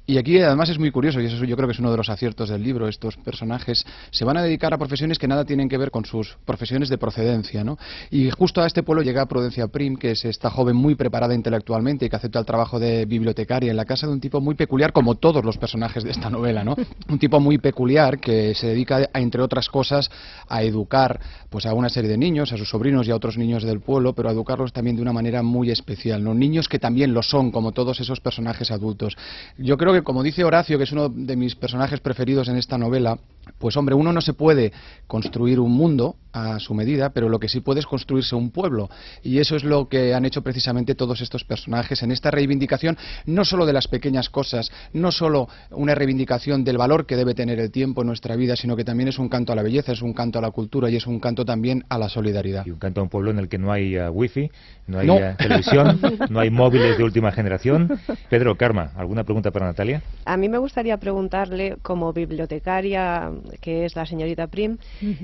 y 0.07 0.19
aquí 0.19 0.41
además 0.41 0.69
es 0.69 0.79
muy 0.79 0.91
curioso, 0.91 1.21
y 1.21 1.27
eso 1.27 1.45
yo 1.45 1.57
creo 1.57 1.69
que 1.69 1.73
es 1.73 1.81
uno 1.81 1.91
de 1.91 1.97
los 1.97 2.09
aciertos 2.09 2.49
del 2.49 2.63
libro, 2.63 2.87
estos 2.87 3.17
personajes 3.17 3.85
se 4.11 4.25
van 4.25 4.37
a 4.37 4.43
dedicar 4.43 4.73
a 4.73 4.79
profesiones 4.79 5.19
que 5.19 5.27
nada 5.27 5.45
tienen 5.45 5.69
que 5.69 5.77
ver 5.79 5.91
con 5.91 6.05
sus 6.05 6.37
profesiones 6.45 6.89
de 6.89 6.99
procedencia, 6.99 7.65
¿no? 7.65 7.77
Y 8.11 8.31
justo 8.31 8.63
a 8.63 8.67
este 8.67 8.83
pueblo 8.83 9.03
llega 9.03 9.27
Prudencia 9.27 9.67
Prim, 9.67 9.97
que 9.97 10.13
es 10.13 10.25
esta 10.25 10.49
joven 10.49 10.77
muy 10.77 10.95
preparada 10.95 11.35
intelectualmente 11.35 12.07
y 12.07 12.09
que 12.09 12.17
acepta 12.17 12.39
el 12.39 12.47
trabajo 12.47 12.79
de 12.79 13.05
bibliotecaria 13.05 13.71
en 13.71 13.77
la 13.77 13.85
casa 13.85 14.07
de 14.07 14.13
un 14.13 14.21
tipo 14.21 14.41
muy 14.41 14.55
peculiar, 14.55 14.93
como 14.93 15.17
todos 15.17 15.45
los 15.45 15.59
personajes 15.59 16.05
de 16.05 16.11
esta 16.13 16.31
novela, 16.31 16.63
¿no? 16.63 16.77
Un 17.09 17.19
tipo 17.19 17.41
muy 17.41 17.59
peculiar 17.59 18.21
que 18.21 18.55
se 18.55 18.69
dedica, 18.69 19.09
a, 19.13 19.21
entre 19.21 19.43
otras 19.43 19.69
cosas, 19.69 20.11
a 20.49 20.63
educar 20.63 21.21
pues 21.51 21.67
a 21.67 21.75
una 21.75 21.89
serie 21.89 22.11
de 22.11 22.19
niños, 22.19 22.53
a 22.53 22.57
sus 22.57 22.69
sobrinos 22.69 23.09
y 23.09 23.11
a 23.11 23.17
otros 23.17 23.37
niños 23.37 23.65
del 23.65 23.81
pueblo, 23.81 24.15
pero 24.15 24.29
a 24.29 24.33
educarlos 24.33 24.73
también 24.73 24.97
de 24.97 25.03
una 25.03 25.13
manera 25.13 25.43
muy 25.43 25.71
especial, 25.71 26.23
¿no? 26.23 26.35
Niños 26.35 26.69
que 26.69 26.79
también 26.79 27.13
lo 27.13 27.23
son, 27.23 27.51
como 27.51 27.73
todos 27.73 28.01
esos 28.01 28.21
personajes 28.21 28.71
adultos. 28.71 29.17
Yo 29.59 29.77
creo 29.77 29.96
que 29.97 30.05
como 30.05 30.23
dice 30.23 30.45
Horacio, 30.45 30.79
que 30.79 30.85
es 30.85 30.93
uno 30.93 31.09
de 31.09 31.37
mis 31.37 31.55
personajes 31.55 32.01
preferidos 32.01 32.49
en 32.49 32.57
esta 32.57 32.79
novela, 32.79 33.19
pues 33.59 33.77
hombre, 33.77 33.95
uno 33.95 34.13
no 34.13 34.21
se 34.21 34.35
puede 34.35 34.73
construir 35.07 35.61
un 35.61 35.73
mundo 35.73 36.17
a 36.33 36.59
su 36.59 36.75
medida, 36.75 37.11
pero 37.11 37.29
lo 37.29 37.39
que 37.39 37.49
sí 37.49 37.61
puede 37.61 37.81
es 37.81 37.87
construirse 37.87 38.35
un 38.35 38.51
pueblo. 38.51 38.91
Y 39.23 39.39
eso 39.39 39.57
es 39.57 39.65
lo 39.65 39.89
que 39.89 40.13
han 40.13 40.27
hecho 40.27 40.43
precisamente 40.43 40.95
todos 40.95 41.23
estos 41.23 41.45
personajes 41.45 42.03
en 42.03 42.13
esta 42.13 42.31
reivindicación, 42.31 42.99
no 43.25 43.45
solo 43.45 43.65
de 43.65 43.73
las 43.73 43.89
pequeñas 43.89 44.29
cosas, 44.29 44.71
no 44.93 45.13
solo 45.13 45.49
una 45.71 45.95
reivindicación 45.95 46.65
del 46.65 46.77
valor 46.77 47.07
que 47.07 47.17
debe 47.17 47.35
tener 47.35 47.59
el 47.59 47.71
tiempo 47.71 48.03
en 48.03 48.09
nuestra 48.09 48.37
vida, 48.37 48.57
sino 48.57 48.77
que 48.77 48.85
también 48.85 49.09
es 49.09 49.19
un 49.19 49.29
canto 49.31 49.53
a 49.53 49.57
la 49.57 49.63
belleza, 49.63 49.93
es 49.93 50.03
un 50.03 50.13
canto 50.13 50.39
a 50.39 50.43
la 50.43 50.51
cultura 50.51 50.91
y 50.91 50.97
es 50.97 51.07
un 51.07 51.21
canto 51.21 51.45
también 51.45 51.85
a 51.89 51.97
la 51.99 52.11
solidaridad. 52.11 52.67
Y 52.67 52.71
un 52.71 52.79
canto 52.79 53.01
a 53.01 53.05
un 53.05 53.09
pueblo 53.09 53.31
en 53.31 53.39
el 53.39 53.49
que 53.49 53.57
no 53.57 53.73
hay 53.73 53.97
uh, 53.99 54.11
wifi, 54.11 54.51
no 54.89 54.99
hay 54.99 55.09
uh, 55.09 55.37
televisión, 55.39 56.01
no 56.29 56.41
hay 56.41 56.51
móviles 56.51 56.99
de 56.99 57.05
última 57.05 57.33
generación. 57.33 57.99
Pedro, 58.29 58.57
Karma, 58.57 58.91
¿alguna 58.97 59.25
pregunta 59.25 59.51
para 59.51 59.67
Natalia? 59.67 59.86
A 60.25 60.37
mí 60.37 60.49
me 60.49 60.59
gustaría 60.59 60.97
preguntarle, 60.97 61.77
como 61.83 62.13
bibliotecaria, 62.13 63.31
que 63.61 63.85
es 63.85 63.95
la 63.95 64.07
señorita 64.07 64.49
Prim, 64.49 64.79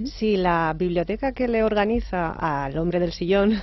si 0.05 0.37
la 0.37 0.75
biblioteca 0.79 1.33
que 1.33 1.49
le 1.49 1.65
organiza 1.65 2.31
al 2.31 2.79
hombre 2.79 3.01
del 3.01 3.13
sillón. 3.13 3.59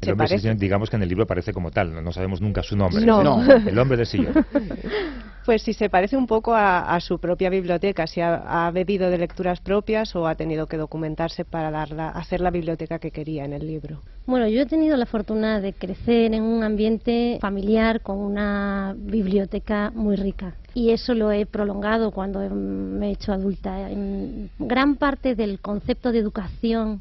El 0.00 0.12
hombre 0.12 0.28
del 0.28 0.40
sillón, 0.40 0.58
digamos 0.58 0.90
que 0.90 0.96
en 0.96 1.02
el 1.02 1.08
libro 1.08 1.24
aparece 1.24 1.52
como 1.52 1.70
tal, 1.70 2.02
no, 2.02 2.12
sabemos 2.12 2.40
nunca 2.40 2.62
su 2.62 2.76
nombre. 2.76 3.04
No. 3.06 3.40
El 3.50 3.78
hombre 3.78 3.96
del 3.98 4.06
sillón. 4.06 4.34
Pues 5.44 5.62
si 5.62 5.72
se 5.72 5.88
parece 5.88 6.16
un 6.16 6.26
poco 6.26 6.54
a, 6.54 6.98
su 7.00 7.18
propia 7.18 7.48
biblioteca, 7.50 8.06
si 8.06 8.20
ha, 8.20 8.70
bebido 8.72 9.10
de 9.10 9.18
lecturas 9.18 9.60
propias 9.60 10.14
o 10.14 10.26
ha 10.26 10.34
tenido 10.34 10.66
que 10.66 10.76
documentarse 10.76 11.44
para 11.44 11.70
darla, 11.70 12.10
hacer 12.10 12.40
la 12.40 12.50
biblioteca 12.50 12.98
que 12.98 13.10
quería 13.10 13.44
en 13.44 13.54
el 13.54 13.66
libro. 13.66 14.00
Bueno, 14.26 14.46
yo 14.48 14.60
he 14.60 14.66
tenido 14.66 14.96
la 14.96 15.06
fortuna 15.06 15.60
de 15.60 15.72
crecer 15.72 16.34
en 16.34 16.42
un 16.42 16.62
ambiente 16.62 17.38
familiar 17.40 18.00
con 18.02 18.18
una 18.18 18.94
biblioteca 18.96 19.90
muy 19.94 20.16
rica 20.16 20.54
y 20.74 20.90
eso 20.90 21.14
lo 21.14 21.32
he 21.32 21.46
prolongado 21.46 22.10
cuando 22.10 22.48
me 22.50 23.08
he 23.08 23.12
hecho 23.12 23.32
adulta. 23.32 23.88
Gran 24.58 24.96
parte 24.96 25.34
del 25.34 25.58
concepto 25.60 26.12
de 26.12 26.18
educación 26.18 27.00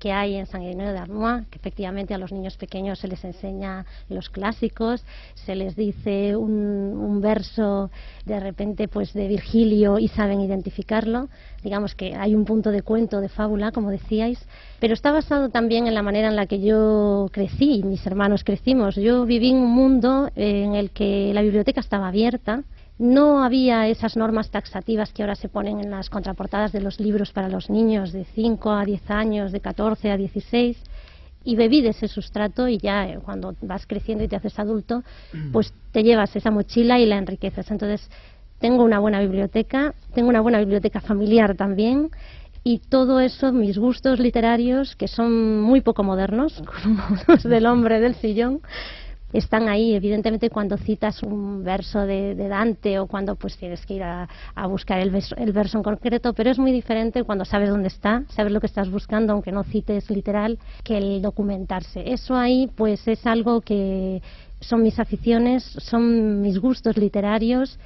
que 0.00 0.10
hay 0.12 0.34
en 0.34 0.46
San 0.46 0.62
Irineo 0.62 0.92
de 0.92 0.98
Arnois, 0.98 1.46
que 1.50 1.58
efectivamente 1.58 2.14
a 2.14 2.18
los 2.18 2.32
niños 2.32 2.56
pequeños 2.56 2.98
se 2.98 3.06
les 3.06 3.22
enseña 3.22 3.84
los 4.08 4.30
clásicos, 4.30 5.04
se 5.34 5.54
les 5.54 5.76
dice 5.76 6.34
un, 6.34 7.20
verso 7.20 7.90
de 8.24 8.40
repente 8.40 8.88
pues 8.88 9.12
de 9.12 9.28
Virgilio 9.28 9.98
y 9.98 10.08
saben 10.08 10.40
identificarlo, 10.40 11.28
digamos 11.62 11.94
que 11.94 12.14
hay 12.14 12.34
un 12.34 12.46
punto 12.46 12.70
de 12.70 12.80
cuento, 12.80 13.20
de 13.20 13.28
fábula, 13.28 13.72
como 13.72 13.90
decíais, 13.90 14.38
pero 14.80 14.94
está 14.94 15.12
basado 15.12 15.50
también 15.50 15.86
en 15.86 15.92
la 15.92 16.02
manera 16.02 16.28
en 16.28 16.36
la 16.36 16.46
que 16.46 16.62
yo 16.62 17.28
crecí, 17.30 17.82
mis 17.84 18.06
hermanos 18.06 18.42
crecimos. 18.42 18.96
Yo 18.96 19.26
viví 19.26 19.50
en 19.50 19.58
un 19.58 19.70
mundo 19.70 20.30
en 20.34 20.74
el 20.74 20.90
que 20.92 21.32
la 21.34 21.42
biblioteca 21.42 21.80
estaba 21.80 22.08
abierta, 22.08 22.62
no 23.00 23.42
había 23.42 23.88
esas 23.88 24.14
normas 24.14 24.50
taxativas 24.50 25.10
que 25.14 25.22
ahora 25.22 25.34
se 25.34 25.48
ponen 25.48 25.80
en 25.80 25.90
las 25.90 26.10
contraportadas 26.10 26.70
de 26.70 26.82
los 26.82 27.00
libros 27.00 27.32
para 27.32 27.48
los 27.48 27.70
niños 27.70 28.12
de 28.12 28.26
5 28.34 28.70
a 28.72 28.84
10 28.84 29.10
años, 29.10 29.52
de 29.52 29.60
14 29.60 30.10
a 30.10 30.18
16 30.18 30.76
y 31.42 31.56
bebí 31.56 31.80
de 31.80 31.88
ese 31.88 32.08
sustrato 32.08 32.68
y 32.68 32.76
ya 32.76 33.08
eh, 33.08 33.18
cuando 33.24 33.56
vas 33.62 33.86
creciendo 33.86 34.22
y 34.22 34.28
te 34.28 34.36
haces 34.36 34.58
adulto, 34.58 35.02
pues 35.50 35.72
te 35.92 36.02
llevas 36.02 36.36
esa 36.36 36.50
mochila 36.50 36.98
y 36.98 37.06
la 37.06 37.16
enriqueces. 37.16 37.70
Entonces, 37.70 38.06
tengo 38.58 38.84
una 38.84 38.98
buena 38.98 39.20
biblioteca, 39.20 39.94
tengo 40.12 40.28
una 40.28 40.42
buena 40.42 40.58
biblioteca 40.58 41.00
familiar 41.00 41.54
también 41.56 42.10
y 42.64 42.80
todo 42.80 43.20
eso, 43.20 43.50
mis 43.50 43.78
gustos 43.78 44.20
literarios, 44.20 44.94
que 44.94 45.08
son 45.08 45.62
muy 45.62 45.80
poco 45.80 46.02
modernos, 46.02 46.62
como 46.82 47.02
los 47.26 47.44
del 47.44 47.64
hombre 47.64 47.98
del 47.98 48.14
sillón, 48.16 48.60
están 49.32 49.68
ahí. 49.68 49.94
Evidentemente, 49.94 50.50
cuando 50.50 50.76
citas 50.76 51.22
un 51.22 51.62
verso 51.62 52.00
de, 52.06 52.34
Dante 52.34 52.98
o 52.98 53.06
cuando 53.06 53.36
pues 53.36 53.56
tienes 53.56 53.84
que 53.86 53.94
ir 53.94 54.02
a, 54.02 54.28
buscar 54.68 55.00
el 55.00 55.10
verso, 55.10 55.36
el 55.36 55.52
verso, 55.52 55.78
en 55.78 55.84
concreto, 55.84 56.32
pero 56.32 56.50
es 56.50 56.58
muy 56.58 56.72
diferente 56.72 57.24
cuando 57.24 57.44
sabes 57.44 57.68
dónde 57.68 57.88
está, 57.88 58.24
sabes 58.28 58.52
lo 58.52 58.60
que 58.60 58.66
estás 58.66 58.90
buscando, 58.90 59.32
aunque 59.32 59.52
no 59.52 59.64
cites 59.64 60.10
literal, 60.10 60.58
que 60.84 60.98
el 60.98 61.22
documentarse. 61.22 62.12
Eso 62.12 62.36
ahí, 62.36 62.68
pues, 62.76 63.06
es 63.08 63.26
algo 63.26 63.60
que 63.60 64.22
son 64.60 64.82
mis 64.82 64.98
aficiones, 64.98 65.62
son 65.64 66.40
mis 66.42 66.58
gustos 66.58 66.96
literarios 66.96 67.78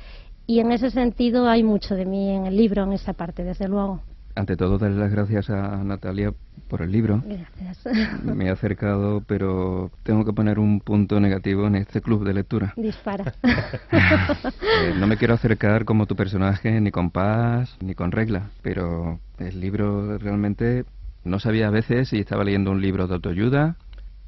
y 0.46 0.60
en 0.60 0.72
ese 0.72 0.90
sentido 0.90 1.48
hay 1.48 1.62
mucho 1.62 1.94
de 1.94 2.04
mí 2.04 2.30
en 2.30 2.46
el 2.46 2.56
libro, 2.56 2.82
en 2.82 2.92
esa 2.92 3.12
parte, 3.12 3.44
desde 3.44 3.68
luego. 3.68 4.00
Ante 4.36 4.56
todo, 4.56 4.78
darle 4.78 4.98
las 4.98 5.12
gracias 5.12 5.48
a 5.48 5.84
Natalia 5.84 6.32
por 6.68 6.82
el 6.82 6.90
libro. 6.90 7.22
Gracias. 7.24 8.22
Me 8.24 8.46
he 8.46 8.50
acercado, 8.50 9.22
pero 9.26 9.92
tengo 10.02 10.24
que 10.24 10.32
poner 10.32 10.58
un 10.58 10.80
punto 10.80 11.20
negativo 11.20 11.66
en 11.68 11.76
este 11.76 12.00
club 12.00 12.24
de 12.24 12.34
lectura. 12.34 12.74
Dispara. 12.76 13.32
Eh, 14.82 14.92
no 14.98 15.06
me 15.06 15.16
quiero 15.16 15.34
acercar 15.34 15.84
como 15.84 16.06
tu 16.06 16.16
personaje, 16.16 16.80
ni 16.80 16.90
con 16.90 17.10
paz, 17.10 17.76
ni 17.80 17.94
con 17.94 18.10
regla, 18.10 18.50
pero 18.60 19.20
el 19.38 19.60
libro 19.60 20.18
realmente 20.18 20.84
no 21.22 21.38
sabía 21.38 21.68
a 21.68 21.70
veces 21.70 22.08
si 22.08 22.18
estaba 22.18 22.44
leyendo 22.44 22.72
un 22.72 22.82
libro 22.82 23.06
de 23.06 23.14
autoayuda, 23.14 23.76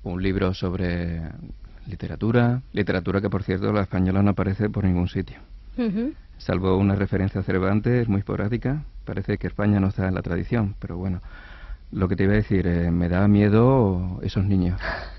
un 0.05 0.23
libro 0.23 0.55
sobre 0.55 1.21
literatura, 1.87 2.63
literatura 2.73 3.21
que 3.21 3.29
por 3.29 3.43
cierto 3.43 3.73
la 3.73 3.83
española 3.83 4.23
no 4.23 4.31
aparece 4.31 4.71
por 4.71 4.85
ningún 4.85 5.09
sitio. 5.09 5.39
Salvo 6.39 6.77
una 6.77 6.95
referencia 6.95 7.41
a 7.41 7.45
Cervantes 7.45 8.09
muy 8.09 8.21
esporádica, 8.21 8.85
parece 9.07 9.39
que 9.39 9.47
España 9.47 9.81
no 9.81 9.89
está 9.89 10.07
en 10.07 10.15
la 10.15 10.21
tradición, 10.21 10.75
pero 10.79 10.99
bueno, 10.99 11.23
lo 11.93 12.09
que 12.09 12.17
te 12.17 12.25
iba 12.25 12.35
a 12.35 12.37
decir, 12.37 12.67
eh, 12.67 12.91
me 12.91 13.09
da 13.09 13.27
miedo 13.29 14.21
esos 14.23 14.45
niños. 14.45 14.79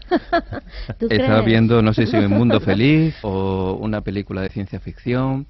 Estaba 1.09 1.41
viendo, 1.41 1.81
no 1.81 1.93
sé 1.93 2.05
si 2.05 2.15
Un 2.15 2.31
Mundo 2.31 2.59
Feliz 2.61 3.15
o 3.23 3.77
una 3.81 4.01
película 4.01 4.41
de 4.41 4.49
ciencia 4.49 4.79
ficción. 4.79 5.47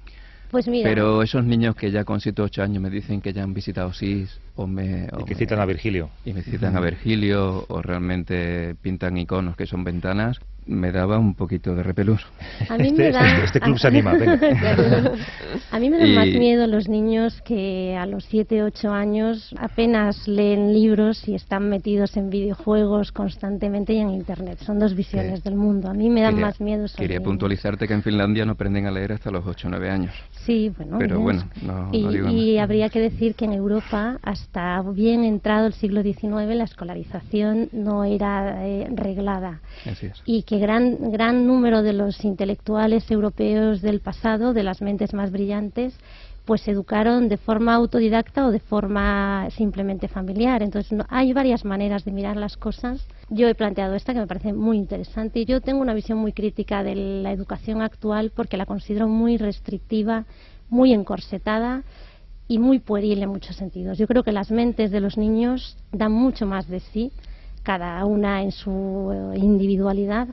Pues 0.50 0.66
mira. 0.66 0.88
Pero 0.88 1.22
esos 1.22 1.44
niños 1.44 1.76
que 1.76 1.90
ya 1.90 2.04
con 2.04 2.20
7 2.20 2.40
o 2.40 2.44
8 2.46 2.62
años 2.62 2.82
me 2.82 2.88
dicen 2.88 3.20
que 3.20 3.34
ya 3.34 3.42
han 3.42 3.52
visitado 3.52 3.92
SIS 3.92 4.40
o 4.56 4.66
me... 4.66 5.08
y 5.18 5.24
que 5.24 5.34
citan 5.34 5.60
a 5.60 5.66
Virgilio. 5.66 6.08
Y 6.24 6.32
me 6.32 6.42
citan 6.42 6.74
a 6.74 6.80
Virgilio 6.80 7.66
o 7.68 7.82
realmente 7.82 8.74
pintan 8.80 9.18
iconos 9.18 9.56
que 9.56 9.66
son 9.66 9.84
ventanas, 9.84 10.40
me 10.68 10.92
daba 10.92 11.18
un 11.18 11.34
poquito 11.34 11.74
de 11.74 11.82
repelús. 11.82 12.24
A 12.68 12.76
mí 12.76 12.88
este, 12.88 13.04
me 13.04 13.10
da, 13.10 13.44
este, 13.44 13.60
club 13.60 13.78
se 13.78 13.88
anima. 13.88 14.12
a 15.70 15.78
mí 15.80 15.90
me 15.90 15.98
dan 15.98 16.14
más 16.14 16.26
miedo 16.28 16.66
los 16.66 16.88
niños 16.88 17.40
que 17.42 17.96
a 17.96 18.06
los 18.06 18.24
7, 18.26 18.62
8 18.62 18.92
años 18.92 19.54
apenas 19.58 20.28
leen 20.28 20.74
libros 20.74 21.26
y 21.26 21.34
están 21.34 21.68
metidos 21.68 22.16
en 22.16 22.28
videojuegos 22.28 23.12
constantemente 23.12 23.94
y 23.94 23.98
en 23.98 24.10
Internet. 24.10 24.58
Son 24.60 24.78
dos 24.78 24.94
visiones 24.94 25.42
del 25.42 25.54
mundo. 25.54 25.88
A 25.88 25.94
mí 25.94 26.10
me 26.10 26.20
dan 26.20 26.38
más 26.38 26.60
miedo. 26.60 26.86
Quería 26.96 27.20
puntualizarte 27.20 27.88
que 27.88 27.94
en 27.94 28.02
Finlandia 28.02 28.44
no 28.44 28.52
aprenden 28.52 28.86
a 28.86 28.90
leer 28.90 29.12
hasta 29.12 29.30
los 29.30 29.46
8 29.46 29.68
o 29.68 29.70
9 29.70 29.90
años. 29.90 30.14
Sí, 30.44 30.70
bueno. 30.76 30.98
Pero 30.98 31.20
bueno, 31.20 31.44
no, 31.62 31.88
y, 31.92 32.06
digo 32.06 32.28
y 32.28 32.58
habría 32.58 32.88
que 32.88 33.00
decir 33.00 33.34
que 33.34 33.46
en 33.46 33.52
Europa, 33.52 34.18
hasta 34.22 34.82
bien 34.82 35.24
entrado 35.24 35.66
el 35.66 35.72
siglo 35.72 36.02
XIX, 36.02 36.54
la 36.54 36.64
escolarización 36.64 37.68
no 37.72 38.04
era 38.04 38.66
eh, 38.66 38.88
reglada. 38.94 39.60
Así 39.90 40.06
es. 40.06 40.22
Y 40.24 40.42
que 40.42 40.57
gran, 40.58 41.10
gran 41.10 41.46
número 41.46 41.82
de 41.82 41.92
los 41.92 42.24
intelectuales 42.24 43.10
europeos 43.10 43.82
del 43.82 44.00
pasado, 44.00 44.52
de 44.52 44.62
las 44.62 44.82
mentes 44.82 45.14
más 45.14 45.30
brillantes, 45.30 45.94
pues 46.48 46.62
se 46.62 46.70
educaron 46.70 47.28
de 47.28 47.36
forma 47.36 47.74
autodidacta 47.74 48.46
o 48.46 48.50
de 48.50 48.60
forma 48.60 49.48
simplemente 49.50 50.08
familiar. 50.08 50.62
Entonces, 50.62 50.98
hay 51.10 51.34
varias 51.34 51.62
maneras 51.64 52.06
de 52.06 52.12
mirar 52.12 52.36
las 52.36 52.56
cosas. 52.56 53.06
Yo 53.28 53.48
he 53.48 53.54
planteado 53.54 53.94
esta 53.94 54.14
que 54.14 54.20
me 54.20 54.26
parece 54.26 54.54
muy 54.54 54.78
interesante 54.78 55.40
y 55.40 55.44
yo 55.44 55.60
tengo 55.60 55.82
una 55.82 55.92
visión 55.92 56.16
muy 56.16 56.32
crítica 56.32 56.82
de 56.82 56.94
la 56.94 57.32
educación 57.32 57.82
actual 57.82 58.32
porque 58.34 58.56
la 58.56 58.64
considero 58.64 59.08
muy 59.08 59.36
restrictiva, 59.36 60.24
muy 60.70 60.94
encorsetada 60.94 61.82
y 62.48 62.58
muy 62.58 62.78
pueril 62.78 63.22
en 63.22 63.28
muchos 63.28 63.56
sentidos. 63.56 63.98
Yo 63.98 64.06
creo 64.06 64.22
que 64.22 64.32
las 64.32 64.50
mentes 64.50 64.90
de 64.90 65.00
los 65.00 65.18
niños 65.18 65.76
dan 65.92 66.12
mucho 66.12 66.46
más 66.46 66.66
de 66.66 66.80
sí, 66.80 67.12
cada 67.62 68.02
una 68.06 68.42
en 68.42 68.52
su 68.52 69.12
eh, 69.34 69.38
individualidad, 69.38 70.28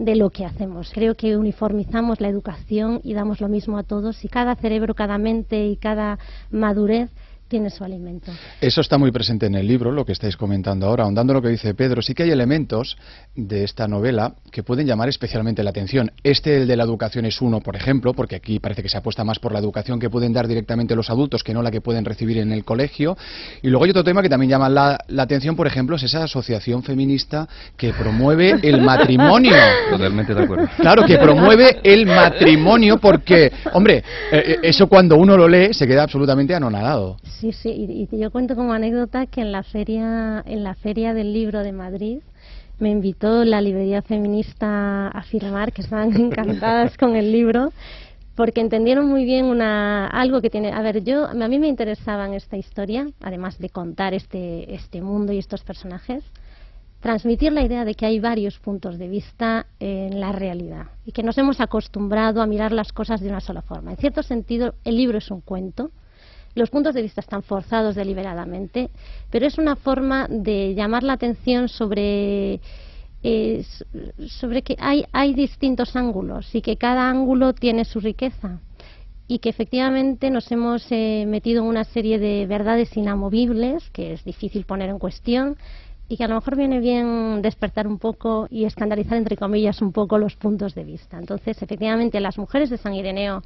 de 0.00 0.16
lo 0.16 0.30
que 0.30 0.46
hacemos. 0.46 0.90
Creo 0.94 1.14
que 1.14 1.36
uniformizamos 1.36 2.20
la 2.20 2.28
educación 2.28 3.00
y 3.04 3.12
damos 3.12 3.40
lo 3.40 3.48
mismo 3.48 3.76
a 3.76 3.82
todos 3.82 4.24
y 4.24 4.28
cada 4.28 4.56
cerebro, 4.56 4.94
cada 4.94 5.18
mente 5.18 5.66
y 5.66 5.76
cada 5.76 6.18
madurez 6.50 7.10
tiene 7.50 7.68
su 7.68 7.82
alimento. 7.82 8.30
Eso 8.60 8.80
está 8.80 8.96
muy 8.96 9.10
presente 9.10 9.46
en 9.46 9.56
el 9.56 9.66
libro, 9.66 9.90
lo 9.90 10.06
que 10.06 10.12
estáis 10.12 10.36
comentando 10.36 10.86
ahora, 10.86 11.02
ahondando 11.02 11.34
lo 11.34 11.42
que 11.42 11.48
dice 11.48 11.74
Pedro. 11.74 12.00
Sí 12.00 12.14
que 12.14 12.22
hay 12.22 12.30
elementos 12.30 12.96
de 13.34 13.64
esta 13.64 13.88
novela 13.88 14.34
que 14.52 14.62
pueden 14.62 14.86
llamar 14.86 15.08
especialmente 15.08 15.64
la 15.64 15.70
atención. 15.70 16.12
Este, 16.22 16.58
el 16.58 16.68
de 16.68 16.76
la 16.76 16.84
educación, 16.84 17.26
es 17.26 17.42
uno, 17.42 17.60
por 17.60 17.74
ejemplo, 17.74 18.14
porque 18.14 18.36
aquí 18.36 18.60
parece 18.60 18.84
que 18.84 18.88
se 18.88 18.96
apuesta 18.96 19.24
más 19.24 19.40
por 19.40 19.52
la 19.52 19.58
educación 19.58 19.98
que 19.98 20.08
pueden 20.08 20.32
dar 20.32 20.46
directamente 20.46 20.94
los 20.94 21.10
adultos 21.10 21.42
que 21.42 21.52
no 21.52 21.60
la 21.60 21.72
que 21.72 21.80
pueden 21.80 22.04
recibir 22.04 22.38
en 22.38 22.52
el 22.52 22.64
colegio. 22.64 23.18
Y 23.62 23.68
luego 23.68 23.84
hay 23.84 23.90
otro 23.90 24.04
tema 24.04 24.22
que 24.22 24.28
también 24.28 24.50
llama 24.50 24.68
la, 24.68 24.98
atención, 25.18 25.56
por 25.56 25.66
ejemplo, 25.66 25.96
es 25.96 26.04
esa 26.04 26.22
asociación 26.22 26.84
feminista 26.84 27.48
que 27.76 27.92
promueve 27.92 28.54
el 28.62 28.80
matrimonio. 28.84 29.56
Totalmente 29.90 30.34
de 30.34 30.44
acuerdo. 30.44 30.68
Claro, 30.76 31.04
que 31.04 31.18
promueve 31.18 31.80
el 31.82 32.06
matrimonio 32.06 32.98
porque, 32.98 33.50
hombre, 33.72 34.04
eh, 34.30 34.44
eh, 34.46 34.58
eso 34.62 34.86
cuando 34.86 35.16
uno 35.16 35.36
lo 35.36 35.48
lee 35.48 35.74
se 35.74 35.88
queda 35.88 36.04
absolutamente 36.04 36.54
anonadado. 36.54 37.16
Sí, 37.40 37.52
sí, 37.52 37.70
y, 38.10 38.18
yo 38.18 38.30
cuento 38.30 38.54
como 38.54 38.74
anécdota 38.74 39.24
que 39.24 39.40
en 39.40 39.50
la 39.50 39.62
feria, 39.62 40.42
en 40.46 40.62
la 40.62 40.74
feria 40.74 41.14
del 41.14 41.32
libro 41.32 41.62
de 41.62 41.72
Madrid, 41.72 42.18
me 42.78 42.90
invitó 42.90 43.46
la 43.46 43.62
librería 43.62 44.02
feminista 44.02 45.08
a 45.08 45.22
firmar, 45.22 45.72
que 45.72 45.80
estaban 45.80 46.14
encantadas 46.20 46.98
con 46.98 47.16
el 47.16 47.32
libro, 47.32 47.72
porque 48.34 48.60
entendieron 48.60 49.06
muy 49.06 49.24
bien 49.24 49.46
una, 49.46 50.06
algo 50.06 50.42
que 50.42 50.50
tiene. 50.50 50.70
A 50.70 50.82
ver, 50.82 51.02
yo 51.02 51.24
a 51.24 51.32
mí 51.32 51.58
me 51.58 51.68
interesaba 51.68 52.26
en 52.26 52.34
esta 52.34 52.58
historia, 52.58 53.06
además 53.22 53.58
de 53.58 53.70
contar 53.70 54.12
este, 54.12 54.74
este 54.74 55.00
mundo 55.00 55.32
y 55.32 55.38
estos 55.38 55.62
personajes, 55.62 56.22
transmitir 57.00 57.52
la 57.52 57.62
idea 57.62 57.86
de 57.86 57.94
que 57.94 58.04
hay 58.04 58.20
varios 58.20 58.58
puntos 58.58 58.98
de 58.98 59.08
vista 59.08 59.64
en 59.78 60.20
la 60.20 60.32
realidad 60.32 60.88
y 61.06 61.12
que 61.12 61.22
nos 61.22 61.38
hemos 61.38 61.58
acostumbrado 61.58 62.42
a 62.42 62.46
mirar 62.46 62.72
las 62.72 62.92
cosas 62.92 63.22
de 63.22 63.30
una 63.30 63.40
sola 63.40 63.62
forma. 63.62 63.92
En 63.92 63.96
cierto 63.96 64.22
sentido, 64.22 64.74
el 64.84 64.98
libro 64.98 65.16
es 65.16 65.30
un 65.30 65.40
cuento. 65.40 65.90
Los 66.54 66.70
puntos 66.70 66.94
de 66.94 67.02
vista 67.02 67.20
están 67.20 67.42
forzados 67.42 67.94
deliberadamente, 67.94 68.90
pero 69.30 69.46
es 69.46 69.58
una 69.58 69.76
forma 69.76 70.26
de 70.28 70.74
llamar 70.74 71.02
la 71.02 71.14
atención 71.14 71.68
sobre 71.68 72.60
sobre 74.28 74.62
que 74.62 74.76
hay, 74.78 75.04
hay 75.12 75.34
distintos 75.34 75.94
ángulos 75.94 76.54
y 76.54 76.62
que 76.62 76.76
cada 76.76 77.10
ángulo 77.10 77.52
tiene 77.52 77.84
su 77.84 78.00
riqueza 78.00 78.60
y 79.28 79.40
que 79.40 79.50
efectivamente 79.50 80.30
nos 80.30 80.50
hemos 80.50 80.86
eh, 80.90 81.24
metido 81.28 81.62
en 81.62 81.68
una 81.68 81.84
serie 81.84 82.18
de 82.18 82.46
verdades 82.46 82.96
inamovibles 82.96 83.88
que 83.90 84.14
es 84.14 84.24
difícil 84.24 84.64
poner 84.64 84.88
en 84.88 84.98
cuestión 84.98 85.56
y 86.08 86.16
que 86.16 86.24
a 86.24 86.28
lo 86.28 86.34
mejor 86.34 86.56
viene 86.56 86.80
bien 86.80 87.40
despertar 87.40 87.86
un 87.86 87.98
poco 87.98 88.48
y 88.50 88.64
escandalizar 88.64 89.16
entre 89.16 89.36
comillas 89.36 89.80
un 89.82 89.92
poco 89.92 90.18
los 90.18 90.34
puntos 90.34 90.74
de 90.74 90.82
vista. 90.82 91.16
Entonces, 91.16 91.62
efectivamente, 91.62 92.18
las 92.18 92.36
mujeres 92.38 92.68
de 92.68 92.78
San 92.78 92.94
Ireneo 92.94 93.44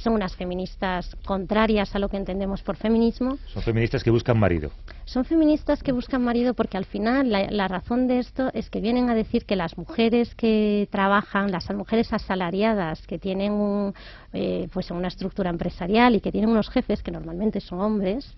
son 0.00 0.14
unas 0.14 0.34
feministas 0.34 1.16
contrarias 1.24 1.94
a 1.94 1.98
lo 1.98 2.08
que 2.08 2.16
entendemos 2.16 2.62
por 2.62 2.76
feminismo. 2.76 3.38
Son 3.52 3.62
feministas 3.62 4.02
que 4.02 4.10
buscan 4.10 4.38
marido. 4.38 4.70
Son 5.04 5.24
feministas 5.24 5.82
que 5.82 5.92
buscan 5.92 6.22
marido 6.22 6.54
porque 6.54 6.76
al 6.76 6.84
final 6.84 7.30
la, 7.30 7.68
razón 7.68 8.06
de 8.08 8.18
esto 8.18 8.50
es 8.54 8.70
que 8.70 8.80
vienen 8.80 9.10
a 9.10 9.14
decir 9.14 9.44
que 9.44 9.56
las 9.56 9.76
mujeres 9.76 10.34
que 10.34 10.88
trabajan, 10.90 11.50
las 11.50 11.70
mujeres 11.74 12.12
asalariadas 12.12 13.06
que 13.06 13.18
tienen 13.18 13.52
un, 13.52 13.94
eh, 14.32 14.68
pues 14.72 14.90
una 14.90 15.08
estructura 15.08 15.50
empresarial 15.50 16.14
y 16.14 16.20
que 16.20 16.32
tienen 16.32 16.50
unos 16.50 16.70
jefes 16.70 17.02
que 17.02 17.10
normalmente 17.10 17.60
son 17.60 17.80
hombres, 17.80 18.34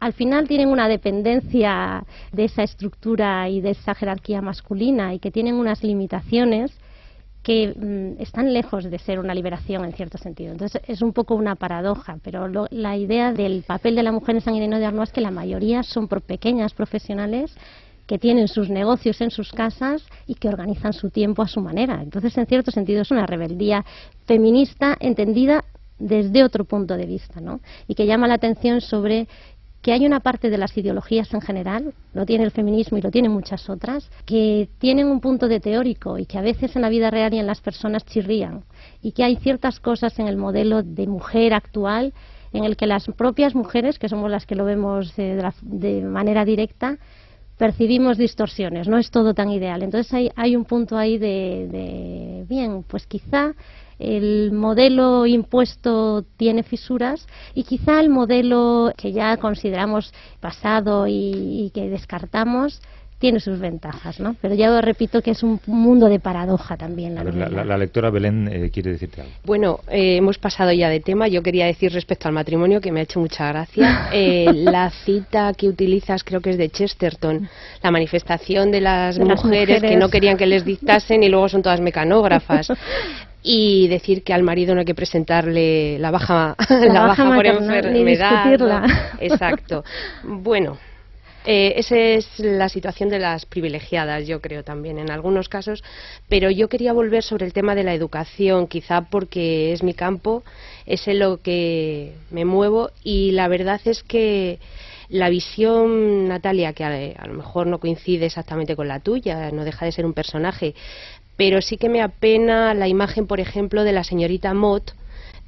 al 0.00 0.14
final 0.14 0.48
tienen 0.48 0.68
una 0.68 0.88
dependencia 0.88 2.04
de 2.32 2.44
esa 2.44 2.64
estructura 2.64 3.48
y 3.48 3.60
de 3.60 3.70
esa 3.70 3.94
jerarquía 3.94 4.42
masculina 4.42 5.14
y 5.14 5.20
que 5.20 5.30
tienen 5.30 5.54
unas 5.54 5.84
limitaciones 5.84 6.72
que 7.42 7.74
mm, 7.74 8.20
están 8.22 8.52
lejos 8.52 8.84
de 8.84 8.98
ser 8.98 9.18
una 9.18 9.34
liberación 9.34 9.84
en 9.84 9.92
cierto 9.92 10.18
sentido. 10.18 10.52
Entonces 10.52 10.80
es 10.86 11.02
un 11.02 11.12
poco 11.12 11.34
una 11.34 11.56
paradoja, 11.56 12.18
pero 12.22 12.48
la 12.70 12.96
idea 12.96 13.32
del 13.32 13.64
papel 13.64 13.94
de 13.94 14.02
la 14.02 14.12
mujer 14.12 14.36
en 14.36 14.40
San 14.40 14.54
Ireneo 14.54 14.78
de 14.78 14.86
Arnoa 14.86 15.04
es 15.04 15.12
que 15.12 15.20
la 15.20 15.30
mayoría 15.30 15.82
son 15.82 16.08
por 16.08 16.22
pequeñas 16.22 16.74
profesionales 16.74 17.54
que 18.06 18.18
tienen 18.18 18.48
sus 18.48 18.68
negocios 18.68 19.20
en 19.20 19.30
sus 19.30 19.52
casas 19.52 20.02
y 20.26 20.34
que 20.34 20.48
organizan 20.48 20.92
su 20.92 21.10
tiempo 21.10 21.42
a 21.42 21.48
su 21.48 21.60
manera. 21.60 22.00
Entonces, 22.02 22.36
en 22.36 22.46
cierto 22.46 22.70
sentido, 22.70 23.02
es 23.02 23.10
una 23.10 23.26
rebeldía 23.26 23.84
feminista 24.26 24.96
entendida 25.00 25.64
desde 25.98 26.42
otro 26.42 26.64
punto 26.64 26.96
de 26.96 27.06
vista, 27.06 27.40
¿no? 27.40 27.60
Y 27.86 27.94
que 27.94 28.06
llama 28.06 28.26
la 28.26 28.34
atención 28.34 28.80
sobre 28.80 29.28
que 29.82 29.92
hay 29.92 30.06
una 30.06 30.20
parte 30.20 30.48
de 30.48 30.58
las 30.58 30.76
ideologías 30.78 31.34
en 31.34 31.40
general, 31.40 31.92
lo 32.14 32.24
tiene 32.24 32.44
el 32.44 32.52
feminismo 32.52 32.98
y 32.98 33.02
lo 33.02 33.10
tienen 33.10 33.32
muchas 33.32 33.68
otras, 33.68 34.08
que 34.24 34.68
tienen 34.78 35.08
un 35.08 35.20
punto 35.20 35.48
de 35.48 35.58
teórico 35.58 36.18
y 36.18 36.26
que 36.26 36.38
a 36.38 36.40
veces 36.40 36.76
en 36.76 36.82
la 36.82 36.88
vida 36.88 37.10
real 37.10 37.34
y 37.34 37.40
en 37.40 37.48
las 37.48 37.60
personas 37.60 38.04
chirrían, 38.04 38.62
y 39.02 39.10
que 39.10 39.24
hay 39.24 39.36
ciertas 39.36 39.80
cosas 39.80 40.16
en 40.20 40.28
el 40.28 40.36
modelo 40.36 40.84
de 40.84 41.08
mujer 41.08 41.52
actual 41.52 42.14
en 42.52 42.64
el 42.64 42.76
que 42.76 42.86
las 42.86 43.06
propias 43.16 43.54
mujeres, 43.54 43.98
que 43.98 44.08
somos 44.08 44.30
las 44.30 44.46
que 44.46 44.54
lo 44.54 44.64
vemos 44.64 45.16
de, 45.16 46.02
manera 46.02 46.44
directa, 46.44 46.98
percibimos 47.58 48.18
distorsiones, 48.18 48.88
no 48.88 48.98
es 48.98 49.10
todo 49.10 49.34
tan 49.34 49.50
ideal. 49.50 49.82
Entonces 49.82 50.12
hay, 50.12 50.30
hay 50.36 50.54
un 50.54 50.64
punto 50.64 50.96
ahí 50.96 51.18
de, 51.18 51.68
de, 51.70 52.44
bien, 52.48 52.84
pues 52.86 53.06
quizá 53.06 53.54
el 54.02 54.50
modelo 54.52 55.26
impuesto 55.26 56.24
tiene 56.36 56.62
fisuras 56.62 57.26
y 57.54 57.64
quizá 57.64 58.00
el 58.00 58.10
modelo 58.10 58.92
que 58.96 59.12
ya 59.12 59.36
consideramos 59.36 60.12
pasado 60.40 61.06
y, 61.08 61.70
que 61.72 61.88
descartamos 61.88 62.80
tiene 63.18 63.38
sus 63.38 63.60
ventajas, 63.60 64.18
¿no? 64.18 64.34
Pero 64.42 64.56
ya 64.56 64.80
repito 64.80 65.22
que 65.22 65.30
es 65.30 65.44
un 65.44 65.60
mundo 65.66 66.08
de 66.08 66.18
paradoja 66.18 66.76
también. 66.76 67.14
La, 67.14 67.78
lectora 67.78 68.10
Belén 68.10 68.48
eh, 68.50 68.70
quiere 68.70 68.90
decirte 68.90 69.20
algo. 69.20 69.32
Bueno, 69.44 69.78
eh, 69.88 70.16
hemos 70.16 70.38
pasado 70.38 70.72
ya 70.72 70.88
de 70.88 70.98
tema. 70.98 71.28
Yo 71.28 71.40
quería 71.40 71.66
decir 71.66 71.92
respecto 71.92 72.26
al 72.26 72.34
matrimonio 72.34 72.80
que 72.80 72.90
me 72.90 72.98
ha 72.98 73.04
hecho 73.04 73.20
mucha 73.20 73.46
gracia. 73.46 74.08
Eh, 74.14 74.52
la 74.52 74.90
cita 74.90 75.54
que 75.54 75.68
utilizas 75.68 76.24
creo 76.24 76.40
que 76.40 76.50
es 76.50 76.58
de 76.58 76.68
Chesterton, 76.68 77.48
la 77.82 77.90
manifestación 77.90 78.70
de 78.70 78.80
las, 78.80 79.18
mujeres, 79.18 79.80
que 79.80 79.96
no 79.96 80.08
querían 80.10 80.36
que 80.36 80.46
les 80.46 80.64
dictasen 80.64 81.22
y 81.22 81.28
luego 81.28 81.48
son 81.48 81.62
todas 81.62 81.80
mecanógrafas. 81.80 82.68
y 83.42 83.88
decir 83.88 84.22
que 84.22 84.32
al 84.32 84.42
marido 84.42 84.74
no 84.74 84.80
hay 84.80 84.86
que 84.86 84.94
presentarle 84.94 85.98
la 85.98 86.10
baja, 86.10 86.54
la, 86.68 87.02
baja, 87.06 87.34
por 87.34 87.46
enfermedad. 87.46 88.84
Exacto. 89.20 89.84
Bueno, 90.22 90.78
eh, 91.44 91.74
esa 91.76 91.96
es 91.96 92.38
la 92.38 92.68
situación 92.68 93.08
de 93.08 93.18
las 93.18 93.46
privilegiadas, 93.46 94.26
yo 94.28 94.40
creo 94.40 94.62
también, 94.62 94.98
en 94.98 95.10
algunos 95.10 95.48
casos. 95.48 95.82
Pero 96.28 96.50
yo 96.50 96.68
quería 96.68 96.92
volver 96.92 97.22
sobre 97.22 97.46
el 97.46 97.52
tema 97.52 97.74
de 97.74 97.82
la 97.82 97.94
educación, 97.94 98.68
quizá 98.68 99.02
porque 99.02 99.72
es 99.72 99.82
mi 99.82 99.94
campo, 99.94 100.44
es 100.86 101.08
en 101.08 101.18
lo 101.18 101.42
que 101.42 102.14
me 102.30 102.44
muevo 102.44 102.90
y 103.02 103.32
la 103.32 103.48
verdad 103.48 103.80
es 103.84 104.02
que 104.04 104.60
la 105.08 105.28
visión, 105.28 106.28
Natalia, 106.28 106.72
que 106.72 106.84
a, 106.84 107.26
lo 107.26 107.34
mejor 107.34 107.66
no 107.66 107.80
coincide 107.80 108.26
exactamente 108.26 108.74
con 108.74 108.88
la 108.88 109.00
tuya, 109.00 109.50
no 109.50 109.62
deja 109.64 109.84
de 109.84 109.92
ser 109.92 110.06
un 110.06 110.14
personaje, 110.14 110.74
pero 111.36 111.62
sí 111.62 111.76
que 111.76 111.88
me 111.88 112.02
apena 112.02 112.74
la 112.74 112.88
imagen, 112.88 113.26
por 113.26 113.40
ejemplo, 113.40 113.84
de 113.84 113.92
la 113.92 114.04
señorita 114.04 114.54
Mott. 114.54 114.92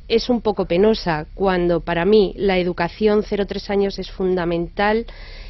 Es 0.08 0.28
un 0.28 0.40
poco 0.42 0.66
penosa 0.66 1.26
cuando 1.34 1.80
para 1.80 2.04
mí 2.04 2.34
la 2.36 2.58
educación 2.58 3.22
0-3 3.22 3.70
años 3.70 3.98
es 3.98 4.10
fundamental 4.10 5.06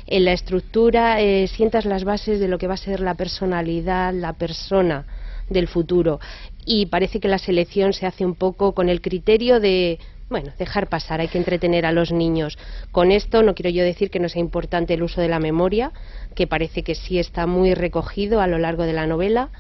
en 0.07 0.25
la 0.25 0.33
estructura, 0.33 1.20
eh, 1.20 1.49
sientas 1.49 1.87
las 1.87 2.05
bases 2.05 2.38
de 2.38 2.49
lo 2.49 2.59
que 2.59 2.66
va 2.66 2.75
a 2.75 2.79
ser 2.79 3.01
la 3.01 3.14
personalidad, 3.14 4.12
la 4.12 4.35
persona 4.35 5.07
del 5.49 5.66
futuro. 5.66 6.20
Y 6.64 6.87
parece 6.87 7.20
que 7.20 7.29
la 7.29 7.38
selección 7.38 7.92
se 7.92 8.07
hace 8.07 8.25
un 8.25 8.35
poco 8.35 8.73
con 8.73 8.88
el 8.88 9.01
criterio 9.01 9.61
de 9.61 9.99
bueno, 10.31 10.53
dejar 10.59 10.88
pasar, 10.88 11.20
hay 11.20 11.29
que 11.29 11.38
entretener 11.38 11.85
a 11.87 11.92
los 11.92 12.11
niños. 12.11 12.59
Con 12.92 13.12
esto 13.12 13.42
no 13.42 13.55
quiero 13.55 13.70
yo 13.70 13.85
decir 13.85 14.11
que 14.11 14.18
no 14.18 14.29
sea 14.29 14.40
importante 14.40 14.94
el 14.94 15.03
uso 15.03 15.20
de 15.20 15.29
la 15.29 15.38
memoria, 15.38 15.92
que 16.35 16.47
parece 16.47 16.83
que 16.83 16.94
sí 16.94 17.18
está 17.18 17.47
muy 17.47 17.75
recogido 17.75 18.40
a 18.40 18.47
lo 18.47 18.59
largo 18.59 18.85
de 18.85 18.94
la 18.94 19.07
novela, 19.07 19.51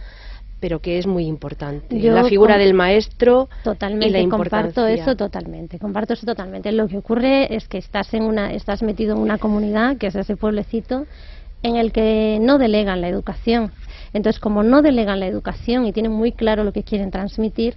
pero 0.64 0.80
que 0.80 0.96
es 0.96 1.06
muy 1.06 1.26
importante. 1.26 1.94
la 2.00 2.24
figura 2.24 2.56
del 2.56 2.72
maestro 2.72 3.50
totalmente, 3.62 4.18
y 4.18 4.22
la 4.22 4.28
comparto 4.30 4.86
eso 4.86 5.14
totalmente, 5.14 5.78
comparto 5.78 6.14
eso 6.14 6.24
totalmente. 6.24 6.72
Lo 6.72 6.88
que 6.88 6.96
ocurre 6.96 7.54
es 7.54 7.68
que 7.68 7.76
estás 7.76 8.14
en 8.14 8.22
una 8.22 8.50
estás 8.50 8.82
metido 8.82 9.14
en 9.14 9.20
una 9.20 9.36
comunidad 9.36 9.98
que 9.98 10.06
es 10.06 10.14
ese 10.14 10.36
pueblecito 10.36 11.04
en 11.62 11.76
el 11.76 11.92
que 11.92 12.38
no 12.40 12.56
delegan 12.56 13.02
la 13.02 13.08
educación. 13.08 13.72
Entonces, 14.14 14.40
como 14.40 14.62
no 14.62 14.80
delegan 14.80 15.20
la 15.20 15.26
educación 15.26 15.84
y 15.84 15.92
tienen 15.92 16.12
muy 16.12 16.32
claro 16.32 16.64
lo 16.64 16.72
que 16.72 16.82
quieren 16.82 17.10
transmitir, 17.10 17.74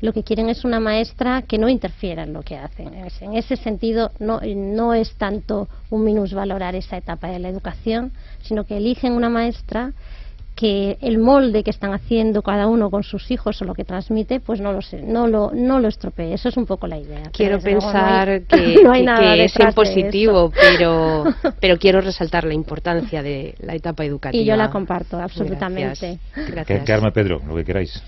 lo 0.00 0.12
que 0.12 0.24
quieren 0.24 0.48
es 0.48 0.64
una 0.64 0.80
maestra 0.80 1.42
que 1.42 1.56
no 1.56 1.68
interfiera 1.68 2.24
en 2.24 2.32
lo 2.32 2.42
que 2.42 2.56
hacen. 2.56 2.90
En 3.20 3.36
ese 3.36 3.54
sentido, 3.54 4.10
no, 4.18 4.40
no 4.56 4.92
es 4.92 5.14
tanto 5.14 5.68
un 5.88 6.02
minusvalorar 6.02 6.74
esa 6.74 6.96
etapa 6.96 7.28
de 7.28 7.38
la 7.38 7.48
educación, 7.48 8.10
sino 8.42 8.64
que 8.64 8.78
eligen 8.78 9.12
una 9.12 9.28
maestra 9.30 9.92
que 10.54 10.98
el 11.00 11.18
molde 11.18 11.64
que 11.64 11.70
están 11.70 11.92
haciendo 11.92 12.42
cada 12.42 12.68
uno 12.68 12.90
con 12.90 13.02
sus 13.02 13.30
hijos 13.30 13.60
o 13.60 13.64
lo 13.64 13.74
que 13.74 13.84
transmite, 13.84 14.40
pues 14.40 14.60
no 14.60 14.72
lo 14.72 14.82
sé, 14.82 15.02
no 15.02 15.26
lo, 15.26 15.50
no 15.52 15.80
lo 15.80 15.88
estropee. 15.88 16.32
Eso 16.32 16.48
es 16.48 16.56
un 16.56 16.66
poco 16.66 16.86
la 16.86 16.98
idea. 16.98 17.30
Quiero 17.32 17.58
pensar 17.58 18.42
que, 18.48 19.44
es 19.44 19.58
en 19.58 19.72
positivo, 19.72 20.52
pero, 20.60 21.24
pero 21.60 21.78
quiero 21.78 22.00
resaltar 22.00 22.44
la 22.44 22.54
importancia 22.54 23.22
de 23.22 23.54
la 23.60 23.74
etapa 23.74 24.04
educativa. 24.04 24.40
Y 24.40 24.46
yo 24.46 24.56
la 24.56 24.70
comparto, 24.70 25.18
absolutamente. 25.18 26.18
Gracias. 26.34 26.66
Gracias. 26.66 27.12
Pedro, 27.12 27.40
lo 27.46 27.56
que 27.56 27.64
queráis. 27.64 28.02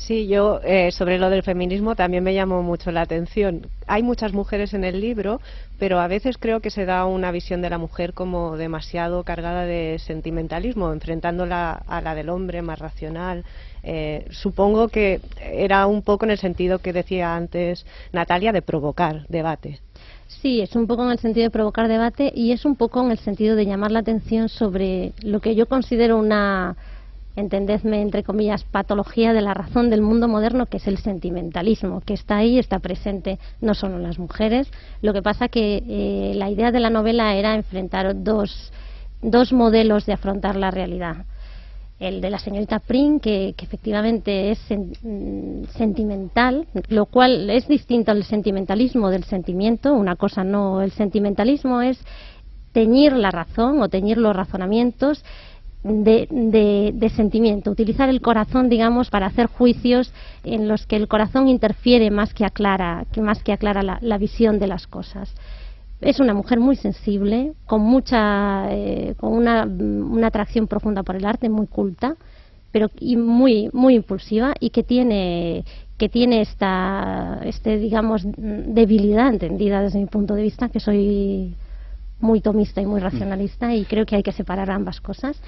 Sí, 0.00 0.26
yo 0.26 0.60
eh, 0.64 0.92
sobre 0.92 1.18
lo 1.18 1.28
del 1.28 1.42
feminismo 1.42 1.94
también 1.94 2.24
me 2.24 2.32
llamó 2.32 2.62
mucho 2.62 2.90
la 2.90 3.02
atención. 3.02 3.66
Hay 3.86 4.02
muchas 4.02 4.32
mujeres 4.32 4.72
en 4.72 4.82
el 4.82 4.98
libro, 4.98 5.42
pero 5.78 6.00
a 6.00 6.08
veces 6.08 6.38
creo 6.38 6.60
que 6.60 6.70
se 6.70 6.86
da 6.86 7.04
una 7.04 7.30
visión 7.30 7.60
de 7.60 7.68
la 7.68 7.76
mujer 7.76 8.14
como 8.14 8.56
demasiado 8.56 9.24
cargada 9.24 9.66
de 9.66 9.98
sentimentalismo, 9.98 10.90
enfrentándola 10.90 11.82
a 11.86 12.00
la 12.00 12.14
del 12.14 12.30
hombre 12.30 12.62
más 12.62 12.78
racional. 12.78 13.44
Eh, 13.82 14.24
supongo 14.30 14.88
que 14.88 15.20
era 15.38 15.86
un 15.86 16.00
poco 16.00 16.24
en 16.24 16.30
el 16.30 16.38
sentido 16.38 16.78
que 16.78 16.94
decía 16.94 17.36
antes 17.36 17.84
Natalia 18.10 18.52
de 18.52 18.62
provocar 18.62 19.26
debate. 19.28 19.80
Sí, 20.28 20.62
es 20.62 20.74
un 20.76 20.86
poco 20.86 21.04
en 21.04 21.10
el 21.10 21.18
sentido 21.18 21.44
de 21.44 21.50
provocar 21.50 21.88
debate 21.88 22.32
y 22.34 22.52
es 22.52 22.64
un 22.64 22.74
poco 22.74 23.04
en 23.04 23.10
el 23.10 23.18
sentido 23.18 23.54
de 23.54 23.66
llamar 23.66 23.90
la 23.90 23.98
atención 23.98 24.48
sobre 24.48 25.12
lo 25.20 25.40
que 25.40 25.54
yo 25.54 25.66
considero 25.66 26.16
una 26.18 26.76
entendedme 27.36 28.02
entre 28.02 28.24
comillas, 28.24 28.64
patología 28.64 29.32
de 29.32 29.40
la 29.40 29.54
razón 29.54 29.90
del 29.90 30.02
mundo 30.02 30.28
moderno, 30.28 30.66
que 30.66 30.78
es 30.78 30.86
el 30.86 30.98
sentimentalismo, 30.98 32.00
que 32.00 32.14
está 32.14 32.38
ahí, 32.38 32.58
está 32.58 32.78
presente 32.78 33.38
no 33.60 33.74
solo 33.74 33.96
en 33.96 34.02
las 34.02 34.18
mujeres. 34.18 34.70
Lo 35.02 35.12
que 35.12 35.22
pasa 35.22 35.48
que 35.48 35.82
eh, 35.86 36.32
la 36.34 36.50
idea 36.50 36.72
de 36.72 36.80
la 36.80 36.90
novela 36.90 37.34
era 37.34 37.54
enfrentar 37.54 38.22
dos, 38.22 38.72
dos 39.22 39.52
modelos 39.52 40.06
de 40.06 40.12
afrontar 40.12 40.56
la 40.56 40.70
realidad. 40.70 41.24
el 42.00 42.22
de 42.22 42.30
la 42.30 42.38
señorita 42.38 42.78
Pring, 42.78 43.20
que, 43.20 43.54
efectivamente 43.58 44.50
es 44.52 44.58
mm, 44.70 45.64
sentimental, 45.76 46.66
lo 46.88 47.04
cual 47.04 47.50
es 47.50 47.68
distinto 47.68 48.10
al 48.10 48.24
sentimentalismo 48.24 49.10
del 49.10 49.24
sentimiento. 49.24 49.92
Una 49.92 50.16
cosa 50.16 50.42
no, 50.42 50.80
el 50.80 50.92
sentimentalismo 50.92 51.82
es 51.82 51.98
teñir 52.72 53.12
la 53.12 53.30
razón 53.30 53.82
o 53.82 53.88
teñir 53.88 54.16
los 54.16 54.34
razonamientos 54.34 55.22
de, 55.82 57.12
sentimiento, 57.16 57.70
utilizar 57.70 58.08
el 58.08 58.20
corazón, 58.20 58.68
digamos, 58.68 59.10
para 59.10 59.26
hacer 59.26 59.46
juicios 59.46 60.12
en 60.44 60.68
los 60.68 60.86
que 60.86 60.96
el 60.96 61.08
corazón 61.08 61.48
interfiere 61.48 62.10
más 62.10 62.34
que 62.34 62.44
aclara, 62.44 63.06
que 63.12 63.22
más 63.22 63.42
que 63.42 63.52
aclara 63.52 63.98
la 64.00 64.18
visión 64.18 64.58
de 64.58 64.66
las 64.66 64.86
cosas. 64.86 65.34
Es 66.00 66.18
una 66.18 66.32
mujer 66.32 66.60
muy 66.60 66.76
sensible, 66.76 67.52
con 67.66 67.82
mucha, 67.82 68.72
eh, 68.72 69.14
con 69.18 69.34
una, 69.34 69.64
una, 69.64 70.28
atracción 70.28 70.66
profunda 70.66 71.02
por 71.02 71.16
el 71.16 71.26
arte, 71.26 71.50
muy 71.50 71.66
culta, 71.66 72.16
pero 72.72 72.88
y 72.98 73.16
muy, 73.16 73.68
muy 73.74 73.96
impulsiva 73.96 74.54
y 74.58 74.70
que 74.70 74.82
tiene, 74.82 75.64
que 75.98 76.08
tiene 76.08 76.40
esta, 76.40 77.40
este, 77.44 77.76
digamos, 77.76 78.22
debilidad 78.24 79.28
entendida 79.28 79.82
desde 79.82 79.98
mi 79.98 80.06
punto 80.06 80.34
de 80.34 80.42
vista, 80.42 80.70
que 80.70 80.80
soy 80.80 81.54
muy 82.18 82.40
tomista 82.40 82.80
y 82.80 82.86
muy 82.86 83.00
racionalista 83.00 83.74
y 83.74 83.84
creo 83.84 84.06
que 84.06 84.16
hay 84.16 84.22
que 84.22 84.32
separar 84.32 84.70
ambas 84.70 85.02
cosas. 85.02 85.38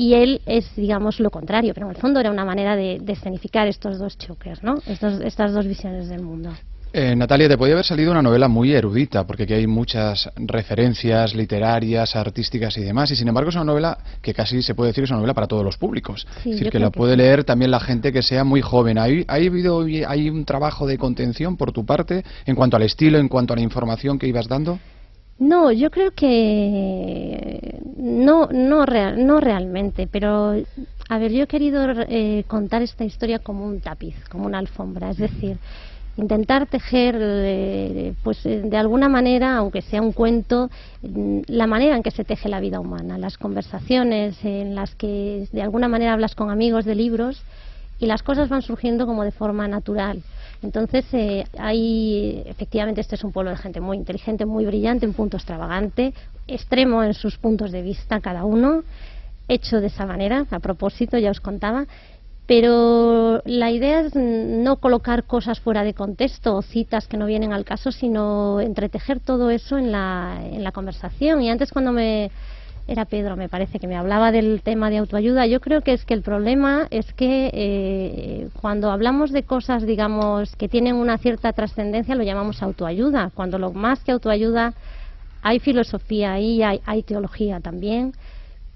Y 0.00 0.14
él 0.14 0.40
es, 0.46 0.64
digamos, 0.76 1.20
lo 1.20 1.30
contrario, 1.30 1.74
pero 1.74 1.86
en 1.86 1.94
el 1.94 2.00
fondo 2.00 2.20
era 2.20 2.30
una 2.30 2.46
manera 2.46 2.74
de, 2.74 3.00
de 3.02 3.12
escenificar 3.12 3.68
estos 3.68 3.98
dos 3.98 4.16
choques, 4.16 4.62
¿no? 4.62 4.76
Estos, 4.86 5.20
estas 5.20 5.52
dos 5.52 5.66
visiones 5.66 6.08
del 6.08 6.22
mundo. 6.22 6.48
Eh, 6.94 7.14
Natalia, 7.14 7.50
te 7.50 7.58
podía 7.58 7.74
haber 7.74 7.84
salido 7.84 8.10
una 8.10 8.22
novela 8.22 8.48
muy 8.48 8.72
erudita, 8.72 9.26
porque 9.26 9.42
aquí 9.42 9.52
hay 9.52 9.66
muchas 9.66 10.30
referencias 10.36 11.34
literarias, 11.34 12.16
artísticas 12.16 12.78
y 12.78 12.80
demás, 12.80 13.10
y 13.10 13.16
sin 13.16 13.28
embargo 13.28 13.50
es 13.50 13.56
una 13.56 13.64
novela 13.64 13.98
que 14.22 14.32
casi 14.32 14.62
se 14.62 14.74
puede 14.74 14.88
decir 14.88 15.04
es 15.04 15.10
una 15.10 15.18
novela 15.18 15.34
para 15.34 15.46
todos 15.46 15.64
los 15.64 15.76
públicos. 15.76 16.26
es 16.38 16.44
decir, 16.44 16.70
que 16.70 16.78
la 16.78 16.88
puede 16.88 17.14
leer 17.14 17.44
también 17.44 17.70
la 17.70 17.80
gente 17.80 18.10
que 18.10 18.22
sea 18.22 18.42
muy 18.42 18.62
joven. 18.62 18.96
¿Hay, 18.96 19.26
¿Hay, 19.28 19.48
habido, 19.48 19.82
¿Hay 19.82 20.30
un 20.30 20.46
trabajo 20.46 20.86
de 20.86 20.96
contención 20.96 21.58
por 21.58 21.72
tu 21.72 21.84
parte 21.84 22.24
en 22.46 22.56
cuanto 22.56 22.78
al 22.78 22.84
estilo, 22.84 23.18
en 23.18 23.28
cuanto 23.28 23.52
a 23.52 23.56
la 23.56 23.62
información 23.62 24.18
que 24.18 24.26
ibas 24.26 24.48
dando? 24.48 24.78
No, 25.40 25.72
yo 25.72 25.90
creo 25.90 26.10
que 26.10 27.80
no, 27.96 28.48
no, 28.52 28.84
real, 28.84 29.26
no 29.26 29.40
realmente, 29.40 30.06
pero 30.06 30.54
a 31.08 31.18
ver, 31.18 31.32
yo 31.32 31.44
he 31.44 31.46
querido 31.46 31.86
eh, 32.08 32.44
contar 32.46 32.82
esta 32.82 33.04
historia 33.04 33.38
como 33.38 33.64
un 33.64 33.80
tapiz, 33.80 34.14
como 34.28 34.44
una 34.44 34.58
alfombra, 34.58 35.10
es 35.10 35.16
decir 35.16 35.56
intentar 36.16 36.66
tejer 36.66 37.16
eh, 37.18 38.12
pues 38.22 38.44
eh, 38.44 38.60
de 38.62 38.76
alguna 38.76 39.08
manera 39.08 39.56
aunque 39.56 39.80
sea 39.80 40.02
un 40.02 40.12
cuento 40.12 40.68
mm, 41.00 41.40
la 41.46 41.66
manera 41.66 41.96
en 41.96 42.02
que 42.02 42.10
se 42.10 42.24
teje 42.24 42.48
la 42.48 42.60
vida 42.60 42.80
humana 42.80 43.16
las 43.16 43.38
conversaciones 43.38 44.36
en 44.44 44.74
las 44.74 44.94
que 44.96 45.48
de 45.52 45.62
alguna 45.62 45.88
manera 45.88 46.12
hablas 46.12 46.34
con 46.34 46.50
amigos 46.50 46.84
de 46.84 46.96
libros 46.96 47.40
y 48.00 48.06
las 48.06 48.22
cosas 48.22 48.48
van 48.50 48.60
surgiendo 48.60 49.06
como 49.06 49.24
de 49.24 49.30
forma 49.30 49.68
natural 49.68 50.22
entonces 50.62 51.04
eh, 51.12 51.44
hay 51.58 52.42
efectivamente 52.46 53.00
este 53.00 53.14
es 53.14 53.24
un 53.24 53.32
pueblo 53.32 53.50
de 53.50 53.56
gente 53.56 53.80
muy 53.80 53.96
inteligente 53.96 54.46
muy 54.46 54.66
brillante 54.66 55.06
un 55.06 55.14
punto 55.14 55.36
extravagante 55.36 56.12
extremo 56.46 57.02
en 57.02 57.14
sus 57.14 57.38
puntos 57.38 57.72
de 57.72 57.82
vista 57.82 58.20
cada 58.20 58.44
uno 58.44 58.82
hecho 59.48 59.80
de 59.80 59.88
esa 59.88 60.06
manera 60.06 60.46
a 60.50 60.58
propósito 60.58 61.18
ya 61.18 61.30
os 61.30 61.40
contaba 61.40 61.86
pero 62.50 63.42
la 63.44 63.70
idea 63.70 64.00
es 64.00 64.16
no 64.16 64.78
colocar 64.78 65.22
cosas 65.22 65.60
fuera 65.60 65.84
de 65.84 65.94
contexto 65.94 66.56
o 66.56 66.62
citas 66.62 67.06
que 67.06 67.16
no 67.16 67.26
vienen 67.26 67.52
al 67.52 67.64
caso, 67.64 67.92
sino 67.92 68.58
entretejer 68.60 69.20
todo 69.20 69.50
eso 69.50 69.78
en 69.78 69.92
la, 69.92 70.36
en 70.42 70.64
la 70.64 70.72
conversación. 70.72 71.42
Y 71.42 71.48
antes 71.48 71.70
cuando 71.70 71.92
me 71.92 72.32
era 72.86 73.04
Pedro, 73.04 73.36
me 73.36 73.48
parece 73.48 73.78
que 73.78 73.86
me 73.86 73.96
hablaba 73.96 74.32
del 74.32 74.62
tema 74.62 74.90
de 74.90 74.98
autoayuda. 74.98 75.46
Yo 75.46 75.60
creo 75.60 75.82
que 75.82 75.92
es 75.92 76.04
que 76.04 76.14
el 76.14 76.22
problema 76.22 76.88
es 76.90 77.12
que 77.12 77.50
eh, 77.52 78.48
cuando 78.60 78.90
hablamos 78.90 79.30
de 79.30 79.44
cosas, 79.44 79.86
digamos, 79.86 80.56
que 80.56 80.68
tienen 80.68 80.96
una 80.96 81.18
cierta 81.18 81.52
trascendencia, 81.52 82.14
lo 82.14 82.24
llamamos 82.24 82.62
autoayuda. 82.62 83.30
Cuando 83.34 83.58
lo 83.58 83.72
más 83.72 84.02
que 84.02 84.12
autoayuda 84.12 84.74
hay 85.42 85.60
filosofía 85.60 86.32
ahí, 86.32 86.62
hay, 86.62 86.80
hay 86.84 87.02
teología 87.02 87.60
también 87.60 88.12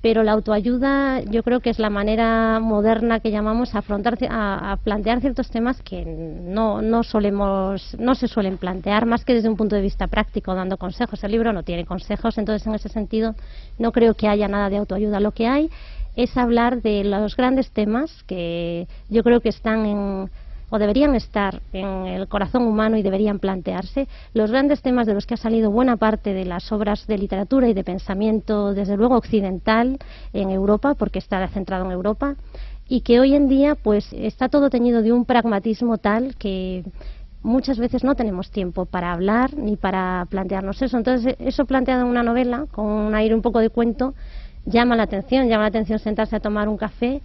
pero 0.04 0.22
la 0.22 0.32
autoayuda 0.32 1.22
yo 1.22 1.42
creo 1.42 1.60
que 1.60 1.70
es 1.70 1.78
la 1.78 1.88
manera 1.88 2.60
moderna 2.60 3.20
que 3.20 3.30
llamamos 3.30 3.74
a 3.74 3.78
afrontar 3.78 4.18
a, 4.28 4.76
plantear 4.84 5.22
ciertos 5.22 5.48
temas 5.48 5.80
que 5.80 6.04
no, 6.04 6.82
no 6.82 7.02
solemos 7.02 7.96
no 7.98 8.14
se 8.14 8.28
suelen 8.28 8.58
plantear 8.58 9.06
más 9.06 9.24
que 9.24 9.32
desde 9.32 9.48
un 9.48 9.56
punto 9.56 9.76
de 9.76 9.80
vista 9.80 10.06
práctico 10.06 10.54
dando 10.54 10.76
consejos. 10.76 11.24
El 11.24 11.32
libro 11.32 11.54
no 11.54 11.62
tiene 11.62 11.86
consejos 11.86 12.36
entonces 12.36 12.66
en 12.66 12.74
ese 12.74 12.90
sentido 12.90 13.34
no 13.78 13.92
creo 13.92 14.12
que 14.12 14.28
haya 14.28 14.46
nada 14.46 14.68
de 14.68 14.76
autoayuda. 14.76 15.20
Lo 15.20 15.32
que 15.32 15.46
hay 15.46 15.70
es 16.16 16.36
hablar 16.36 16.82
de 16.82 17.02
los 17.04 17.34
grandes 17.34 17.70
temas 17.70 18.24
que 18.24 18.86
yo 19.08 19.22
creo 19.22 19.40
que 19.40 19.48
están 19.48 19.86
en 19.86 20.30
o 20.74 20.78
deberían 20.80 21.14
estar 21.14 21.62
en 21.72 22.06
el 22.06 22.26
corazón 22.26 22.66
humano 22.66 22.96
y 22.96 23.02
deberían 23.02 23.38
plantearse 23.38 24.08
los 24.32 24.50
grandes 24.50 24.82
temas 24.82 25.06
de 25.06 25.14
los 25.14 25.24
que 25.24 25.34
ha 25.34 25.36
salido 25.36 25.70
buena 25.70 25.96
parte 25.96 26.34
de 26.34 26.44
las 26.44 26.72
obras 26.72 27.06
de 27.06 27.16
literatura 27.16 27.68
y 27.68 27.74
de 27.74 27.84
pensamiento, 27.84 28.74
desde 28.74 28.96
luego 28.96 29.14
occidental, 29.14 30.00
en 30.32 30.50
Europa, 30.50 30.96
porque 30.96 31.20
está 31.20 31.46
centrado 31.46 31.84
en 31.84 31.92
Europa, 31.92 32.34
y 32.88 33.02
que 33.02 33.20
hoy 33.20 33.36
en 33.36 33.48
día 33.48 33.76
pues 33.76 34.12
está 34.12 34.48
todo 34.48 34.68
teñido 34.68 35.02
de 35.02 35.12
un 35.12 35.26
pragmatismo 35.26 35.98
tal 35.98 36.34
que 36.34 36.82
muchas 37.44 37.78
veces 37.78 38.02
no 38.02 38.16
tenemos 38.16 38.50
tiempo 38.50 38.84
para 38.84 39.12
hablar 39.12 39.56
ni 39.56 39.76
para 39.76 40.26
plantearnos 40.28 40.82
eso. 40.82 40.96
Entonces, 40.96 41.36
eso 41.38 41.66
planteado 41.66 42.02
en 42.02 42.08
una 42.08 42.24
novela, 42.24 42.66
con 42.72 42.86
un 42.86 43.14
aire 43.14 43.32
un 43.32 43.42
poco 43.42 43.60
de 43.60 43.70
cuento, 43.70 44.14
llama 44.66 44.96
la 44.96 45.04
atención, 45.04 45.46
llama 45.46 45.62
la 45.62 45.68
atención 45.68 46.00
sentarse 46.00 46.34
a 46.34 46.40
tomar 46.40 46.68
un 46.68 46.78
café 46.78 47.22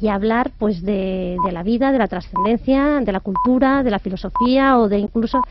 y 0.00 0.08
hablar 0.08 0.50
pues 0.58 0.82
de, 0.82 1.36
la 1.52 1.62
vida, 1.62 1.92
de 1.92 1.98
la 1.98 2.08
trascendencia, 2.08 3.00
de 3.00 3.12
la 3.12 3.20
cultura, 3.20 3.82
de 3.82 3.90
la 3.90 3.98
filosofía 3.98 4.78
o 4.78 4.88
de 4.88 4.98
incluso 4.98 5.42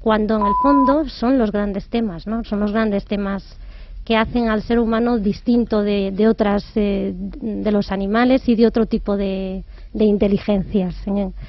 cuando 0.00 0.36
en 0.36 0.46
el 0.46 0.52
fondo 0.62 1.08
son 1.08 1.38
los 1.38 1.52
grandes 1.52 1.88
temas, 1.88 2.26
¿no? 2.26 2.44
Son 2.44 2.60
los 2.60 2.72
grandes 2.72 3.04
temas 3.04 3.58
que 4.04 4.16
hacen 4.16 4.48
al 4.48 4.62
ser 4.62 4.78
humano 4.78 5.18
distinto 5.18 5.82
de, 5.82 6.12
de 6.12 6.28
otras 6.28 6.64
eh, 6.76 7.12
de 7.14 7.72
los 7.72 7.92
animales 7.92 8.48
y 8.48 8.54
de 8.54 8.66
otro 8.66 8.86
tipo 8.86 9.16
de, 9.16 9.64
de 9.92 10.04
inteligencias. 10.04 10.94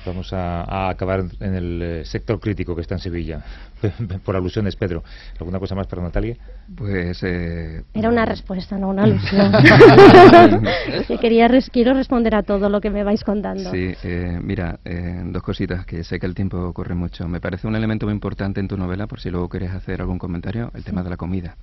Vamos 0.05 0.31
a, 0.33 0.89
acabar 0.89 1.25
en 1.39 1.55
el 1.55 1.81
eh, 1.81 2.05
sector 2.05 2.39
crítico 2.39 2.75
que 2.75 2.81
está 2.81 2.95
en 2.95 2.99
Sevilla. 2.99 3.41
Por 4.25 4.35
alusiones, 4.35 4.75
Pedro. 4.75 5.03
¿Alguna 5.39 5.59
cosa 5.59 5.75
más 5.75 5.87
para 5.87 6.01
Natalia? 6.01 6.37
Pues. 6.75 7.21
Eh, 7.23 7.83
Era 7.93 8.09
una 8.09 8.25
respuesta, 8.25 8.77
no 8.77 8.89
una 8.89 9.03
alusión. 9.03 9.51
quería 11.21 11.49
quiero 11.71 11.93
responder 11.93 12.35
a 12.35 12.43
todo 12.43 12.69
lo 12.69 12.79
que 12.81 12.89
me 12.89 13.03
vais 13.03 13.23
contando. 13.23 13.71
Sí, 13.71 13.93
eh, 14.03 14.39
mira, 14.41 14.79
dos 15.25 15.43
cositas 15.43 15.85
que 15.85 16.03
sé 16.03 16.19
que 16.19 16.25
el 16.25 16.35
tiempo 16.35 16.73
corre 16.73 16.95
mucho. 16.95 17.27
Me 17.27 17.39
parece 17.39 17.67
un 17.67 17.75
elemento 17.75 18.05
muy 18.05 18.13
importante 18.13 18.59
en 18.59 18.67
tu 18.67 18.77
novela, 18.77 19.07
por 19.07 19.19
si 19.19 19.29
luego 19.29 19.49
quieres 19.49 19.71
hacer 19.71 20.01
algún 20.01 20.17
comentario, 20.17 20.71
el 20.73 20.83
tema 20.83 21.03
de 21.03 21.09
la 21.09 21.17
comida. 21.17 21.55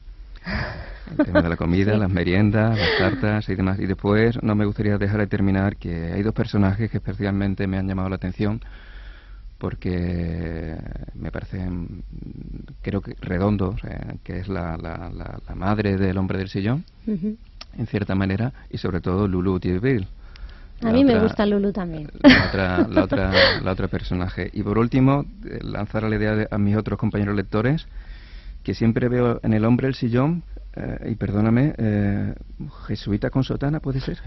El 1.11 1.25
tema 1.25 1.43
de 1.43 1.49
la 1.49 1.57
comida, 1.57 1.97
las 1.97 2.11
meriendas, 2.11 2.79
las 2.79 2.99
tartas 2.99 3.49
y 3.49 3.55
demás. 3.55 3.79
Y 3.79 3.87
después 3.87 4.43
no 4.43 4.55
me 4.55 4.65
gustaría 4.65 4.99
dejar 4.99 5.21
de 5.21 5.27
terminar 5.27 5.77
que 5.77 6.13
hay 6.13 6.23
dos 6.23 6.35
personajes 6.35 6.91
que 6.91 6.97
especialmente 6.99 7.67
me 7.67 7.79
han 7.79 7.87
llamado 7.87 8.09
la 8.09 8.17
atención 8.17 8.61
porque 9.59 10.77
me 11.15 11.31
parecen, 11.31 12.03
creo 12.83 13.01
que 13.01 13.15
redondos, 13.21 13.81
que 14.23 14.39
es 14.41 14.49
la, 14.49 14.77
la, 14.77 15.11
la, 15.11 15.55
madre 15.55 15.97
del 15.97 16.19
hombre 16.19 16.39
del 16.39 16.49
sillón, 16.49 16.85
en 17.07 17.87
cierta 17.87 18.15
manera, 18.15 18.53
y 18.71 18.79
sobre 18.79 19.01
todo 19.01 19.27
Lulu 19.27 19.59
Thierville. 19.59 20.07
A 20.83 20.93
mí 20.93 21.05
me 21.05 21.19
gusta 21.19 21.47
Lulu 21.47 21.73
también. 21.73 22.11
La 22.23 22.49
otra, 22.49 22.89
la, 22.89 23.05
otra, 23.05 23.61
la 23.63 23.73
otra 23.73 23.89
personaje. 23.89 24.51
Y 24.53 24.63
por 24.63 24.77
último, 24.77 25.25
eh, 25.47 25.61
lanzar 25.63 26.03
la 26.03 26.17
idea 26.17 26.49
a 26.51 26.59
mis 26.59 26.77
otros 26.77 26.99
compañeros 26.99 27.35
lectores 27.35 27.87
que 28.63 28.75
siempre 28.75 29.09
veo 29.09 29.41
en 29.43 29.55
el 29.55 29.65
hombre 29.65 29.89
el 29.89 29.95
sillón 29.95 30.43
eh, 30.77 31.13
y 31.13 31.15
perdóname, 31.15 31.73
eh, 31.79 32.35
jesuita 32.87 33.31
con 33.31 33.43
sotana, 33.43 33.81
¿puede 33.81 34.01
ser? 34.01 34.19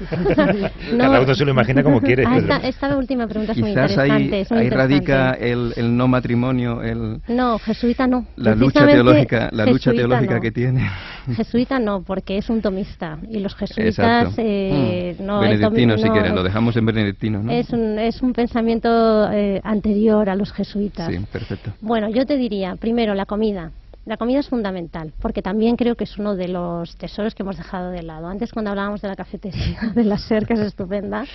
Cada 0.96 1.20
uno 1.20 1.34
se 1.34 1.44
lo 1.44 1.50
imagina 1.50 1.82
como 1.82 2.00
quiere. 2.00 2.24
Ah, 2.24 2.60
esta, 2.62 2.96
última 2.96 3.26
pregunta 3.26 3.52
es 3.52 3.58
muy 3.58 3.70
interesante. 3.70 4.46
Ahí, 4.50 4.70
radica 4.70 5.32
el, 5.32 5.72
el, 5.76 5.96
no 5.96 6.06
matrimonio, 6.06 6.82
el... 6.82 7.20
No, 7.26 7.58
jesuita 7.58 8.06
no. 8.06 8.26
La 8.36 8.54
lucha 8.54 8.86
teológica, 8.86 9.48
la 9.50 9.66
lucha 9.66 9.92
teológica 9.92 10.40
que 10.40 10.52
tiene. 10.52 10.88
Jesuita 11.34 11.80
no, 11.80 12.02
porque 12.02 12.38
es 12.38 12.48
un 12.48 12.62
tomista. 12.62 13.18
Y 13.28 13.40
los 13.40 13.56
jesuitas... 13.56 14.34
Eh, 14.38 15.16
mm. 15.18 15.24
no, 15.24 15.40
benedictino, 15.40 15.98
si 15.98 16.08
quieres, 16.10 16.32
lo 16.32 16.44
dejamos 16.44 16.76
en 16.76 16.86
benedictino, 16.86 17.42
¿no? 17.42 17.50
Es 17.50 17.70
un, 17.70 17.98
es 17.98 18.22
un 18.22 18.32
pensamiento 18.32 19.30
eh, 19.32 19.60
anterior 19.64 20.30
a 20.30 20.36
los 20.36 20.52
jesuitas. 20.52 21.12
Sí, 21.12 21.18
perfecto. 21.32 21.72
Bueno, 21.80 22.08
yo 22.08 22.24
te 22.24 22.36
diría, 22.36 22.76
primero, 22.76 23.14
la 23.14 23.26
comida. 23.26 23.72
La 24.04 24.16
comida 24.16 24.40
es 24.40 24.48
fundamental, 24.48 25.12
porque 25.20 25.42
también 25.42 25.76
creo 25.76 25.94
que 25.94 26.04
es 26.04 26.16
uno 26.16 26.34
de 26.34 26.48
los 26.48 26.96
tesoros 26.96 27.34
que 27.34 27.42
hemos 27.42 27.58
dejado 27.58 27.90
de 27.90 28.02
lado. 28.02 28.26
Antes 28.26 28.52
cuando 28.52 28.70
hablábamos 28.70 29.02
de 29.02 29.08
la 29.08 29.16
cafetería 29.16 29.92
de 29.94 30.04
la 30.04 30.16
SER, 30.16 30.46
que 30.46 30.54
es 30.54 30.60
estupenda, 30.60 31.26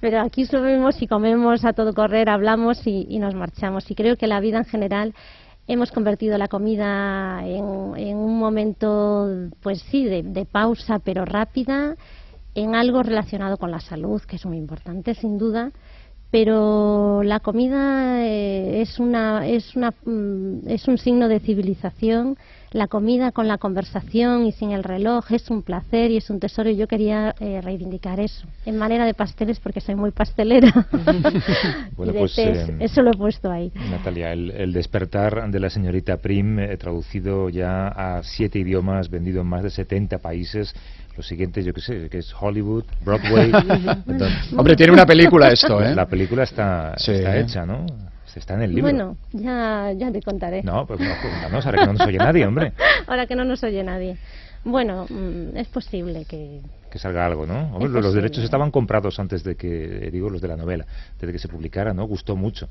pero 0.00 0.20
aquí 0.20 0.44
subimos 0.44 1.00
y 1.00 1.06
comemos 1.06 1.64
a 1.64 1.72
todo 1.72 1.94
correr, 1.94 2.28
hablamos 2.28 2.84
y, 2.86 3.18
nos 3.18 3.34
marchamos. 3.34 3.88
Y 3.90 3.94
creo 3.94 4.16
que 4.16 4.26
la 4.26 4.40
vida 4.40 4.58
en 4.58 4.64
general 4.64 5.14
hemos 5.68 5.92
convertido 5.92 6.36
la 6.36 6.48
comida 6.48 7.46
en, 7.46 8.16
un 8.16 8.38
momento, 8.38 9.28
pues 9.62 9.80
sí, 9.90 10.04
de, 10.04 10.46
pausa, 10.46 10.98
pero 10.98 11.24
rápida 11.24 11.96
en 12.54 12.74
algo 12.74 13.02
relacionado 13.02 13.56
con 13.56 13.70
la 13.70 13.80
salud, 13.80 14.20
que 14.22 14.36
es 14.36 14.46
muy 14.46 14.56
importante, 14.56 15.14
sin 15.14 15.38
duda, 15.38 15.70
pero 16.30 17.22
la 17.22 17.40
comida 17.40 18.24
eh, 18.24 18.82
es 18.82 18.98
una 18.98 19.46
es 19.46 19.76
una 19.76 19.92
mm, 20.04 20.68
es 20.68 20.88
un 20.88 20.98
signo 20.98 21.28
de 21.28 21.40
civilización 21.40 22.36
la 22.72 22.86
comida 22.88 23.32
con 23.32 23.48
la 23.48 23.58
conversación 23.58 24.44
y 24.46 24.52
sin 24.52 24.72
el 24.72 24.84
reloj 24.84 25.30
es 25.32 25.50
un 25.50 25.62
placer 25.62 26.10
y 26.10 26.18
es 26.18 26.30
un 26.30 26.40
tesoro 26.40 26.68
y 26.68 26.76
yo 26.76 26.86
quería 26.86 27.34
eh, 27.40 27.60
reivindicar 27.62 28.20
eso 28.20 28.46
en 28.64 28.76
manera 28.76 29.04
de 29.04 29.14
pasteles 29.14 29.60
porque 29.60 29.80
soy 29.80 29.94
muy 29.94 30.10
pastelera 30.10 30.72
Bueno, 31.96 32.12
de 32.12 32.18
pues, 32.18 32.38
eh, 32.38 32.76
eso 32.80 33.02
lo 33.02 33.10
he 33.10 33.16
puesto 33.16 33.50
ahí 33.50 33.72
Natalia, 33.90 34.32
el, 34.32 34.50
el 34.50 34.72
despertar 34.72 35.50
de 35.50 35.60
la 35.60 35.70
señorita 35.70 36.16
Prim, 36.18 36.58
eh, 36.58 36.76
traducido 36.76 37.48
ya 37.48 37.88
a 37.88 38.22
siete 38.22 38.58
idiomas, 38.58 39.10
vendido 39.10 39.40
en 39.42 39.46
más 39.46 39.62
de 39.62 39.70
70 39.70 40.18
países. 40.18 40.74
Lo 41.16 41.22
siguiente, 41.22 41.62
yo 41.62 41.72
qué 41.72 41.80
sé, 41.80 42.08
que 42.10 42.18
es 42.18 42.34
Hollywood, 42.38 42.84
Broadway. 43.04 43.50
Entonces, 44.06 44.52
Hombre, 44.56 44.76
tiene 44.76 44.92
una 44.92 45.06
película 45.06 45.48
esto, 45.48 45.82
¿eh? 45.82 45.94
La 45.94 46.06
película 46.06 46.42
está, 46.42 46.94
Sí. 46.98 47.12
está 47.12 47.38
hecha, 47.38 47.64
¿no? 47.64 47.86
Está 48.36 48.54
en 48.54 48.62
el 48.62 48.70
libro. 48.74 48.82
bueno 48.82 49.16
ya 49.32 49.92
ya 49.96 50.12
te 50.12 50.20
contaré 50.22 50.62
No, 50.62 50.86
pues 50.86 51.00
no, 51.00 51.06
cuéntanos, 51.22 51.64
ahora 51.66 51.78
que 51.78 51.86
no 51.86 51.92
nos 51.94 52.06
oye 52.06 52.18
nadie, 52.18 52.46
hombre. 52.46 52.72
ahora 53.06 53.26
que 53.26 53.34
no 53.34 53.44
nos 53.44 53.62
oye 53.64 53.82
nadie 53.82 54.16
bueno 54.64 55.06
mm, 55.08 55.56
es 55.56 55.68
posible 55.68 56.24
que 56.26 56.60
Que 56.90 56.98
salga 56.98 57.24
algo, 57.26 57.46
¿no? 57.46 57.54
Hombre, 57.74 57.88
los 57.88 58.02
posible. 58.02 58.22
derechos 58.22 58.44
estaban 58.44 58.70
comprados 58.70 59.18
antes 59.20 59.42
de 59.44 59.54
que, 59.56 60.10
digo, 60.12 60.28
los 60.30 60.40
de 60.40 60.48
la 60.48 60.56
novela, 60.56 60.84
desde 61.20 61.32
que 61.32 61.38
se 61.38 61.48
publicara, 61.48 61.92
¿no? 61.94 62.04
Gustó 62.06 62.36
mucho. 62.36 62.68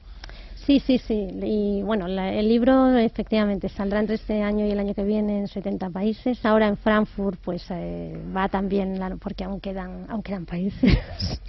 Sí, 0.65 0.79
sí, 0.79 0.97
sí. 0.97 1.27
Y 1.43 1.83
bueno, 1.83 2.07
la- 2.07 2.33
el 2.33 2.49
libro 2.49 2.95
efectivamente 2.97 3.69
saldrá 3.69 3.99
entre 3.99 4.15
este 4.15 4.41
año 4.41 4.65
y 4.65 4.71
el 4.71 4.79
año 4.79 4.95
que 4.95 5.03
viene 5.03 5.37
en 5.39 5.47
70 5.47 5.89
países. 5.91 6.43
Ahora 6.43 6.67
en 6.67 6.77
Frankfurt 6.77 7.39
pues 7.43 7.63
eh, 7.69 8.17
va 8.35 8.49
también, 8.49 8.97
la- 8.99 9.15
porque 9.17 9.43
aún 9.43 9.59
quedan, 9.59 10.05
aún 10.09 10.23
quedan 10.23 10.45
países. 10.45 10.97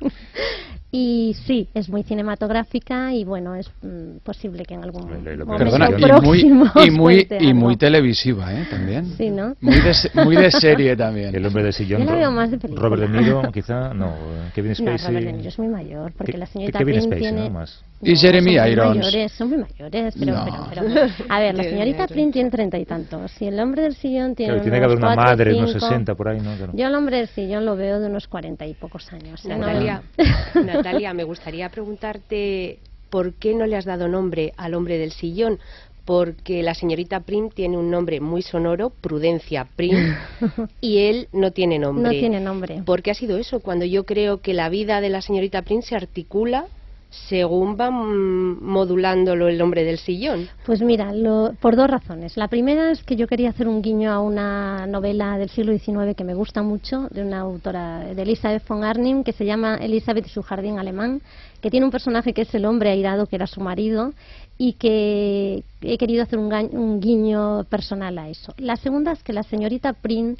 y 0.92 1.34
sí, 1.46 1.68
es 1.74 1.88
muy 1.88 2.02
cinematográfica 2.02 3.12
y 3.14 3.24
bueno, 3.24 3.54
es 3.54 3.70
mm, 3.82 4.18
posible 4.22 4.64
que 4.64 4.74
en 4.74 4.84
algún 4.84 5.02
momento 5.04 5.46
Perdona, 5.56 5.90
y 5.90 6.20
muy, 6.20 6.40
y 6.84 6.90
muy, 6.90 7.72
y 7.72 7.76
televisiva, 7.76 8.52
¿eh? 8.54 8.66
También. 8.70 9.06
Sí, 9.16 9.30
¿no? 9.30 9.54
Muy 9.60 9.76
de, 9.76 10.24
muy 10.24 10.36
de 10.36 10.50
serie 10.50 10.94
también. 11.04 11.34
El 11.34 11.44
hombre 11.46 11.62
del 11.64 11.72
sillón. 11.72 12.00
Yo 12.00 12.06
la 12.06 12.12
Ro- 12.12 12.18
veo 12.18 12.30
más 12.32 12.50
de 12.50 12.58
película. 12.58 12.88
Robert 12.88 13.10
De 13.10 13.18
Niro, 13.20 13.42
quizá, 13.52 13.92
no. 13.94 14.12
Kevin 14.54 14.70
No, 14.72 14.74
Spacey. 14.76 15.08
Robert 15.08 15.26
De 15.26 15.32
Niro 15.32 15.48
es 15.48 15.58
muy 15.58 15.68
mayor, 15.68 16.12
porque 16.12 16.36
la 16.38 16.46
señorita 16.46 16.78
Kevin 16.78 17.02
Spacey, 17.02 17.18
tiene... 17.20 17.40
¿no? 17.44 17.50
Más. 17.50 17.82
Y 18.02 18.14
Jeremy 18.14 18.52
Irons. 18.52 19.05
Mayores, 19.06 19.32
son 19.32 19.48
muy 19.48 19.58
mayores, 19.58 20.14
pero, 20.18 20.32
No. 20.34 20.44
pero, 20.70 20.82
pero- 20.88 21.06
A 21.28 21.40
ver, 21.40 21.54
la 21.54 21.62
señorita. 21.64 22.06
Prim 22.06 22.30
tiene 22.32 22.50
treinta 22.50 22.78
y 22.78 22.84
tantos. 22.84 23.30
Si 23.32 23.46
el 23.46 23.58
hombre 23.60 23.82
del 23.82 23.94
sillón 23.94 24.34
tiene 24.34 24.52
Claro, 24.52 24.62
tiene 24.62 24.78
que 24.78 24.84
haber 24.84 24.96
una 24.98 25.06
cuatro, 25.14 25.24
madre 25.24 25.50
de 25.52 25.58
unos 25.58 25.72
cinco, 25.72 25.86
60 25.86 26.14
por 26.14 26.28
ahí, 26.28 26.40
¿no? 26.40 26.54
Claro. 26.56 26.72
Yo 26.74 26.86
al 26.86 26.94
hombre 26.94 27.18
del 27.18 27.28
sillón 27.28 27.64
lo 27.64 27.76
veo 27.76 28.00
de 28.00 28.06
unos 28.08 28.26
cuarenta 28.28 28.66
y 28.66 28.74
pocos 28.74 29.12
años. 29.12 29.44
¿eh? 29.44 29.48
No- 29.48 29.58
Natalia, 29.58 30.02
Natalia, 30.54 31.14
me 31.14 31.24
gustaría 31.24 31.68
preguntarte 31.68 32.78
por 33.10 33.34
qué 33.34 33.54
no 33.54 33.66
le 33.66 33.76
has 33.76 33.84
dado 33.84 34.08
nombre 34.08 34.52
al 34.56 34.74
hombre 34.74 34.98
del 34.98 35.12
sillón. 35.12 35.58
Porque 36.04 36.62
la 36.62 36.74
señorita 36.74 37.18
Prim 37.18 37.50
tiene 37.50 37.76
un 37.76 37.90
nombre 37.90 38.20
muy 38.20 38.40
sonoro, 38.40 38.90
Prudencia 38.90 39.66
Prim, 39.74 40.14
y 40.80 40.98
él 40.98 41.26
no 41.32 41.50
tiene 41.50 41.80
nombre. 41.80 42.04
No 42.04 42.10
tiene 42.10 42.38
nombre. 42.38 42.80
¿Por 42.86 43.02
qué 43.02 43.10
ha 43.10 43.14
sido 43.14 43.38
eso? 43.38 43.58
Cuando 43.58 43.84
yo 43.84 44.04
creo 44.04 44.40
que 44.40 44.54
la 44.54 44.68
vida 44.68 45.00
de 45.00 45.08
la 45.08 45.20
señorita 45.20 45.62
Prim 45.62 45.82
se 45.82 45.96
articula 45.96 46.66
según 47.10 47.76
va 47.80 47.90
modulándolo 47.90 49.48
el 49.48 49.60
hombre 49.62 49.84
del 49.84 49.98
sillón. 49.98 50.48
Pues 50.64 50.82
mira, 50.82 51.12
lo- 51.12 51.52
por 51.60 51.76
dos 51.76 51.88
razones. 51.88 52.36
La 52.36 52.48
primera 52.48 52.90
es 52.90 53.02
que 53.02 53.16
yo 53.16 53.26
quería 53.26 53.50
hacer 53.50 53.68
un 53.68 53.82
guiño 53.82 54.10
a 54.10 54.20
una 54.20 54.86
novela 54.86 55.38
del 55.38 55.48
siglo 55.48 55.72
XIX 55.76 56.14
que 56.16 56.24
me 56.24 56.34
gusta 56.34 56.62
mucho, 56.62 57.08
de 57.10 57.22
una 57.22 57.40
autora, 57.40 58.00
de 58.00 58.22
Elisabeth 58.22 58.66
von 58.68 58.84
Arnim, 58.84 59.24
que 59.24 59.32
se 59.32 59.44
llama 59.46 59.76
Elizabeth 59.76 60.26
y 60.26 60.30
su 60.30 60.42
jardín 60.42 60.78
alemán, 60.78 61.20
que 61.60 61.70
tiene 61.70 61.86
un 61.86 61.92
personaje 61.92 62.32
que 62.32 62.42
es 62.42 62.54
el 62.54 62.64
hombre 62.64 62.90
airado, 62.90 63.26
que 63.26 63.36
era 63.36 63.46
su 63.46 63.60
marido, 63.60 64.12
y 64.58 64.74
que 64.74 65.62
he 65.82 65.98
querido 65.98 66.22
hacer 66.22 66.38
un, 66.38 66.52
un 66.72 67.00
guiño 67.00 67.64
personal 67.64 68.18
a 68.18 68.28
eso. 68.28 68.54
La 68.58 68.76
segunda 68.76 69.12
es 69.12 69.22
que 69.22 69.32
la 69.32 69.42
señorita 69.42 69.92
Prim 69.92 70.36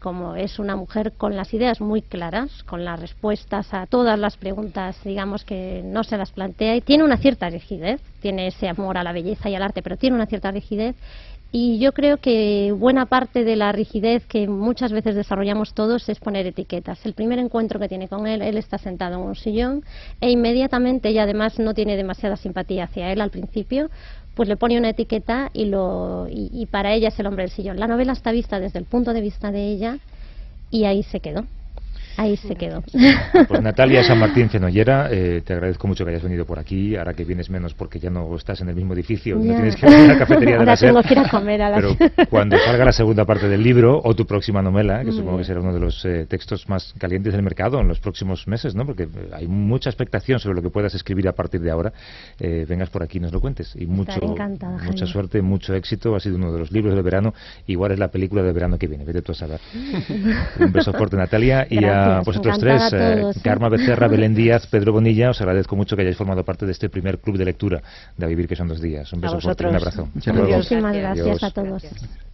como 0.00 0.34
es 0.34 0.58
una 0.58 0.76
mujer 0.76 1.12
con 1.12 1.36
las 1.36 1.52
ideas 1.54 1.80
muy 1.80 2.02
claras, 2.02 2.62
con 2.64 2.84
las 2.84 2.98
respuestas 2.98 3.72
a 3.72 3.86
todas 3.86 4.18
las 4.18 4.36
preguntas, 4.36 4.98
digamos 5.04 5.44
que 5.44 5.82
no 5.84 6.04
se 6.04 6.16
las 6.16 6.32
plantea 6.32 6.76
y 6.76 6.80
tiene 6.80 7.04
una 7.04 7.18
cierta 7.18 7.50
rigidez, 7.50 8.00
tiene 8.20 8.48
ese 8.48 8.68
amor 8.68 8.98
a 8.98 9.04
la 9.04 9.12
belleza 9.12 9.48
y 9.50 9.54
al 9.54 9.62
arte, 9.62 9.82
pero 9.82 9.96
tiene 9.96 10.16
una 10.16 10.26
cierta 10.26 10.50
rigidez 10.50 10.96
y 11.52 11.80
yo 11.80 11.92
creo 11.92 12.18
que 12.18 12.72
buena 12.76 13.06
parte 13.06 13.42
de 13.42 13.56
la 13.56 13.72
rigidez 13.72 14.24
que 14.26 14.46
muchas 14.46 14.92
veces 14.92 15.16
desarrollamos 15.16 15.74
todos 15.74 16.08
es 16.08 16.20
poner 16.20 16.46
etiquetas. 16.46 17.04
El 17.04 17.14
primer 17.14 17.40
encuentro 17.40 17.80
que 17.80 17.88
tiene 17.88 18.06
con 18.06 18.28
él, 18.28 18.40
él 18.40 18.56
está 18.56 18.78
sentado 18.78 19.16
en 19.16 19.22
un 19.22 19.34
sillón 19.34 19.82
e 20.20 20.30
inmediatamente 20.30 21.08
ella 21.08 21.24
además 21.24 21.58
no 21.58 21.74
tiene 21.74 21.96
demasiada 21.96 22.36
simpatía 22.36 22.84
hacia 22.84 23.10
él 23.12 23.20
al 23.20 23.30
principio, 23.30 23.90
pues 24.40 24.48
le 24.48 24.56
pone 24.56 24.78
una 24.78 24.88
etiqueta 24.88 25.50
y, 25.52 25.66
lo, 25.66 26.26
y, 26.26 26.48
y 26.50 26.64
para 26.64 26.94
ella 26.94 27.08
es 27.08 27.20
el 27.20 27.26
hombre 27.26 27.44
del 27.44 27.50
sillón. 27.50 27.78
La 27.78 27.86
novela 27.86 28.14
está 28.14 28.32
vista 28.32 28.58
desde 28.58 28.78
el 28.78 28.86
punto 28.86 29.12
de 29.12 29.20
vista 29.20 29.52
de 29.52 29.70
ella 29.70 29.98
y 30.70 30.84
ahí 30.86 31.02
se 31.02 31.20
quedó. 31.20 31.44
Ahí 32.16 32.36
se 32.36 32.54
quedó. 32.54 32.82
Pues 33.48 33.62
Natalia 33.62 34.02
San 34.04 34.18
Martín 34.18 34.50
Fenollera, 34.50 35.08
eh, 35.10 35.42
te 35.44 35.54
agradezco 35.54 35.86
mucho 35.88 36.04
que 36.04 36.10
hayas 36.10 36.22
venido 36.22 36.44
por 36.44 36.58
aquí, 36.58 36.96
ahora 36.96 37.14
que 37.14 37.24
vienes 37.24 37.48
menos 37.50 37.74
porque 37.74 37.98
ya 37.98 38.10
no 38.10 38.34
estás 38.36 38.60
en 38.60 38.68
el 38.68 38.74
mismo 38.74 38.92
edificio, 38.94 39.36
no 39.36 39.44
Ya. 39.44 39.54
tienes 39.56 39.76
que 39.76 39.86
ir 39.86 39.94
a 39.94 40.06
la 40.06 40.18
cafetería 40.18 40.58
de 40.58 40.64
la 40.66 40.76
SER, 40.76 40.94
comer 41.30 41.62
a 41.62 41.70
la 41.70 41.76
pero 41.76 41.94
SER. 41.94 42.28
cuando 42.28 42.58
salga 42.58 42.84
la 42.84 42.92
segunda 42.92 43.24
parte 43.24 43.48
del 43.48 43.62
libro 43.62 44.00
o 44.02 44.14
tu 44.14 44.26
próxima 44.26 44.60
novela, 44.62 45.04
que 45.04 45.12
supongo 45.12 45.38
que 45.38 45.44
será 45.44 45.60
uno 45.60 45.72
de 45.72 45.80
los 45.80 46.04
eh, 46.04 46.26
textos 46.28 46.68
más 46.68 46.94
calientes 46.98 47.32
del 47.32 47.42
mercado 47.42 47.80
en 47.80 47.88
los 47.88 48.00
próximos 48.00 48.46
meses, 48.46 48.74
¿no? 48.74 48.84
Porque 48.84 49.08
hay 49.32 49.46
mucha 49.46 49.88
expectación 49.90 50.38
sobre 50.40 50.56
lo 50.56 50.62
que 50.62 50.70
puedas 50.70 50.94
escribir 50.94 51.28
a 51.28 51.32
partir 51.32 51.60
de 51.60 51.70
ahora, 51.70 51.92
eh, 52.38 52.66
vengas 52.68 52.90
por 52.90 53.02
aquí 53.02 53.18
y 53.18 53.20
nos 53.20 53.32
lo 53.32 53.40
cuentes. 53.40 53.74
Y 53.76 53.86
mucho, 53.86 54.20
mucha 54.84 55.06
suerte, 55.06 55.42
mucho 55.42 55.74
éxito, 55.74 56.14
ha 56.14 56.20
sido 56.20 56.36
uno 56.36 56.52
de 56.52 56.58
los 56.58 56.70
libros 56.72 56.94
de 56.94 57.02
verano, 57.02 57.32
igual 57.66 57.92
es 57.92 57.98
la 57.98 58.08
película 58.08 58.42
de 58.42 58.52
verano 58.52 58.78
que 58.78 58.86
viene, 58.86 59.04
vete 59.04 59.22
tú 59.22 59.32
a 59.32 59.34
saber. 59.34 59.60
Un 60.60 60.72
beso 60.72 60.92
fuerte 60.92 61.16
Natalia 61.16 61.66
y 61.68 61.84
a 61.84 61.99
Gracias, 62.04 62.26
vosotros 62.26 62.56
encantada 62.56 62.88
tres, 62.88 63.00
a 63.00 63.12
eh, 63.12 63.20
todos, 63.20 63.36
¿eh? 63.36 63.40
Karma 63.42 63.68
Becerra, 63.68 64.08
Belén 64.12 64.34
Díaz, 64.34 64.66
Pedro 64.66 64.92
Bonilla, 64.92 65.30
os 65.30 65.40
agradezco 65.40 65.76
mucho 65.76 65.96
que 65.96 66.02
hayáis 66.02 66.16
formado 66.16 66.44
parte 66.44 66.66
de 66.66 66.72
este 66.72 66.88
primer 66.88 67.18
club 67.18 67.36
de 67.36 67.44
lectura 67.44 67.82
de 68.16 68.24
A 68.24 68.28
Vivir 68.28 68.48
que 68.48 68.56
son 68.56 68.68
dos 68.68 68.80
días. 68.80 69.12
Un 69.12 69.20
A 69.20 69.22
beso 69.22 69.40
fuerte 69.40 69.64
y 69.64 69.66
un 69.66 69.76
abrazo. 69.76 70.08
Muchas 70.14 70.36
gracias. 70.36 70.56
Muchísimas 70.56 70.96
gracias 70.96 71.26
Adiós. 71.26 71.42
a 71.42 71.50
todos. 71.50 71.82
Gracias. 71.82 72.29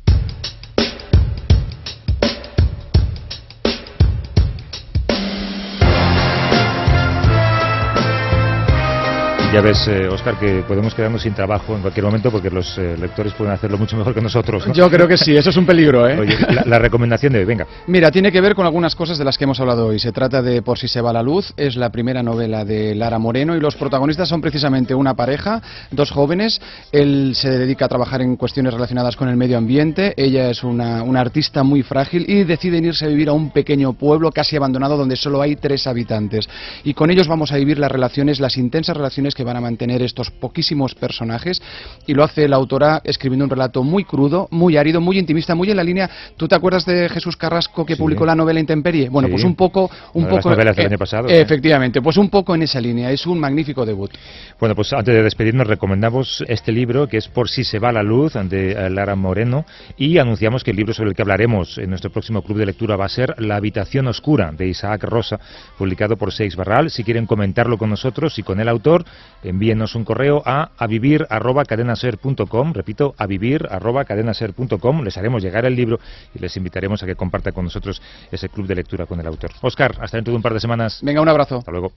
Ya 9.53 9.61
ves, 9.63 9.89
eh, 9.89 10.09
Oscar, 10.09 10.39
que 10.39 10.65
podemos 10.69 10.95
quedarnos 10.95 11.23
sin 11.23 11.33
trabajo 11.33 11.75
en 11.77 11.81
cualquier 11.81 12.05
momento 12.05 12.31
porque 12.31 12.51
los 12.51 12.77
eh, 12.77 12.97
lectores 12.99 13.33
pueden 13.33 13.55
hacerlo 13.55 13.79
mucho 13.79 13.97
mejor 13.97 14.13
que 14.13 14.21
nosotros. 14.21 14.67
¿no? 14.67 14.75
Yo 14.75 14.91
creo 14.91 15.09
que 15.09 15.17
sí, 15.17 15.35
eso 15.35 15.49
es 15.49 15.57
un 15.57 15.65
peligro, 15.65 16.07
¿eh? 16.07 16.19
Oye, 16.19 16.37
la, 16.51 16.65
la 16.67 16.79
recomendación 16.79 17.33
de 17.33 17.39
hoy, 17.39 17.45
venga. 17.45 17.67
Mira, 17.87 18.11
tiene 18.11 18.31
que 18.33 18.41
ver 18.41 18.55
con 18.55 18.67
algunas 18.67 18.95
cosas 18.95 19.17
de 19.17 19.25
las 19.25 19.39
que 19.39 19.45
hemos 19.45 19.59
hablado 19.61 19.87
hoy. 19.87 19.99
Se 19.99 20.13
trata 20.13 20.43
de 20.43 20.63
Por 20.63 20.79
si 20.79 20.89
se 20.89 21.01
va 21.01 21.13
la 21.13 21.23
luz, 21.23 21.55
es 21.57 21.77
la 21.77 21.91
primera 21.91 22.23
novela 22.23 22.65
de 22.65 22.95
Lara 22.97 23.19
Moreno 23.19 23.57
y 23.57 23.61
los 23.61 23.77
protagonistas 23.77 24.29
son 24.29 24.43
precisamente 24.43 24.95
una 24.95 25.15
pareja, 25.15 25.63
dos 25.91 26.11
jóvenes. 26.11 26.61
Él 26.93 27.33
se 27.35 27.49
dedica 27.51 27.87
a 27.87 27.89
trabajar 27.89 28.21
en 28.23 28.37
cuestiones 28.37 28.75
relacionadas 28.75 29.17
con 29.17 29.29
el 29.29 29.37
medio 29.37 29.57
ambiente, 29.57 30.13
ella 30.17 30.51
es 30.51 30.65
una, 30.65 31.03
una 31.03 31.21
artista 31.21 31.63
muy 31.63 31.83
frágil 31.83 32.27
y 32.29 32.45
deciden 32.45 32.85
irse 32.85 33.07
a 33.07 33.09
vivir 33.09 33.29
a 33.29 33.33
un 33.33 33.51
pequeño 33.51 33.93
pueblo 33.93 34.33
casi 34.33 34.57
abandonado 34.57 34.97
donde 34.97 35.17
solo 35.17 35.41
hay 35.41 35.55
tres 35.57 35.87
habitantes. 35.87 36.49
Y 36.85 36.95
con 36.95 37.11
ellos 37.11 37.29
vamos 37.29 37.53
a 37.53 37.57
vivir 37.57 37.79
las 37.79 37.93
relaciones, 37.93 38.41
las 38.41 38.57
intensas 38.57 38.97
relaciones 38.97 39.36
que 39.37 39.45
van 39.45 39.57
a 39.57 39.61
mantener 39.61 40.03
estos 40.03 40.31
poquísimos 40.31 40.95
personajes 40.95 41.63
y 42.07 42.15
lo 42.15 42.25
hace 42.25 42.49
la 42.49 42.57
autora 42.57 43.01
escribiendo 43.05 43.45
un 43.45 43.51
relato 43.51 43.85
muy 43.85 44.05
crudo, 44.05 44.49
muy 44.51 44.77
árido, 44.77 45.01
muy 45.01 45.19
intimista, 45.19 45.55
muy 45.55 45.71
en 45.71 45.77
la 45.77 45.85
línea. 45.85 46.11
¿Tú 46.37 46.49
te 46.49 46.55
acuerdas 46.55 46.87
de 46.87 47.09
Jesús 47.09 47.37
Carrasco 47.37 47.85
que 47.85 47.95
Sí. 47.95 48.01
publicó 48.01 48.25
la 48.25 48.35
novela 48.35 48.59
Intemperie? 48.59 49.09
Bueno, 49.11 49.29
Sí. 49.29 49.33
pues 49.33 49.45
un 49.45 49.55
poco, 49.55 49.91
un 50.15 50.25
las 50.25 50.35
poco 50.37 50.51
novelas 50.51 50.75
del 50.75 50.87
eh, 50.87 50.89
año 50.89 50.99
pasado, 50.99 51.29
¿eh? 51.29 51.41
Efectivamente, 51.41 52.01
pues 52.01 52.17
un 52.17 52.31
poco 52.31 52.55
en 52.55 52.63
esa 52.63 52.81
línea. 52.81 53.11
Es 53.11 53.27
un 53.27 53.39
magnífico 53.39 53.85
debut. 53.85 54.11
Bueno, 54.59 54.75
pues 54.75 54.93
antes 54.93 55.15
de 55.15 55.23
despedirnos 55.23 55.67
recomendamos 55.67 56.43
este 56.49 56.73
libro 56.73 57.07
que 57.07 57.19
es 57.19 57.29
Por 57.29 57.51
si 57.51 57.65
se 57.65 57.79
va 57.79 57.93
la 57.93 58.03
luz 58.03 58.33
de 58.35 58.73
eh, 58.73 58.91
Lara 58.91 59.15
Moreno 59.17 59.67
y 59.99 60.17
anunciamos 60.19 60.65
que 60.65 60.71
el 60.71 60.77
libro 60.79 60.95
sobre 60.95 61.11
el 61.11 61.17
que 61.17 61.23
hablaremos 61.23 61.77
en 61.79 61.91
nuestro 61.91 62.11
próximo 62.11 62.43
club 62.43 62.59
de 62.59 62.67
lectura 62.67 62.97
va 62.97 63.05
a 63.05 63.09
ser 63.11 63.35
La 63.39 63.57
habitación 63.57 64.07
oscura 64.07 64.53
de 64.57 64.67
Isaac 64.69 65.05
Rosa, 65.05 65.39
publicado 65.77 66.17
por 66.17 66.33
Seix 66.33 66.57
Barral. 66.57 66.91
Si 66.91 67.05
quieren 67.05 67.27
comentarlo 67.27 67.77
con 67.77 67.91
nosotros 67.91 68.39
y 68.39 68.43
con 68.43 68.61
el 68.61 68.69
autor, 68.69 69.05
envíenos 69.43 69.95
un 69.95 70.05
correo 70.05 70.43
a 70.45 70.71
avivir@cadenaser.com, 70.77 72.73
repito, 72.73 73.15
avivir@cadenaser.com, 73.19 75.03
les 75.03 75.17
haremos 75.17 75.43
llegar 75.43 75.65
el 75.65 75.77
libro 75.77 75.99
y 76.35 76.39
les 76.39 76.57
invitaremos 76.57 77.03
a 77.03 77.07
que 77.07 77.15
compartan 77.15 77.53
con 77.53 77.65
nosotros 77.65 78.01
ese 78.31 78.49
club 78.49 78.67
de 78.67 78.75
lectura 78.75 79.07
con 79.07 79.21
el 79.21 79.27
autor. 79.27 79.51
Oscar, 79.63 79.95
hasta 80.01 80.17
dentro 80.17 80.33
de 80.33 80.37
un 80.37 80.43
par 80.43 80.55
de 80.55 80.61
semanas. 80.61 81.01
Venga, 81.03 81.21
un 81.21 81.29
abrazo. 81.29 81.59
Hasta 81.59 81.71
luego. 81.71 81.93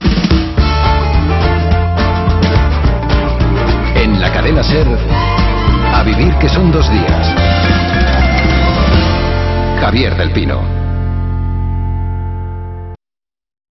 En 3.94 4.20
la 4.20 4.32
cadena 4.32 4.62
Ser, 4.62 4.86
a 4.86 6.02
vivir 6.04 6.34
que 6.38 6.48
son 6.48 6.72
dos 6.72 6.90
días. 6.90 7.34
Javier 9.80 10.16
del 10.16 10.30
Pino. 10.32 10.79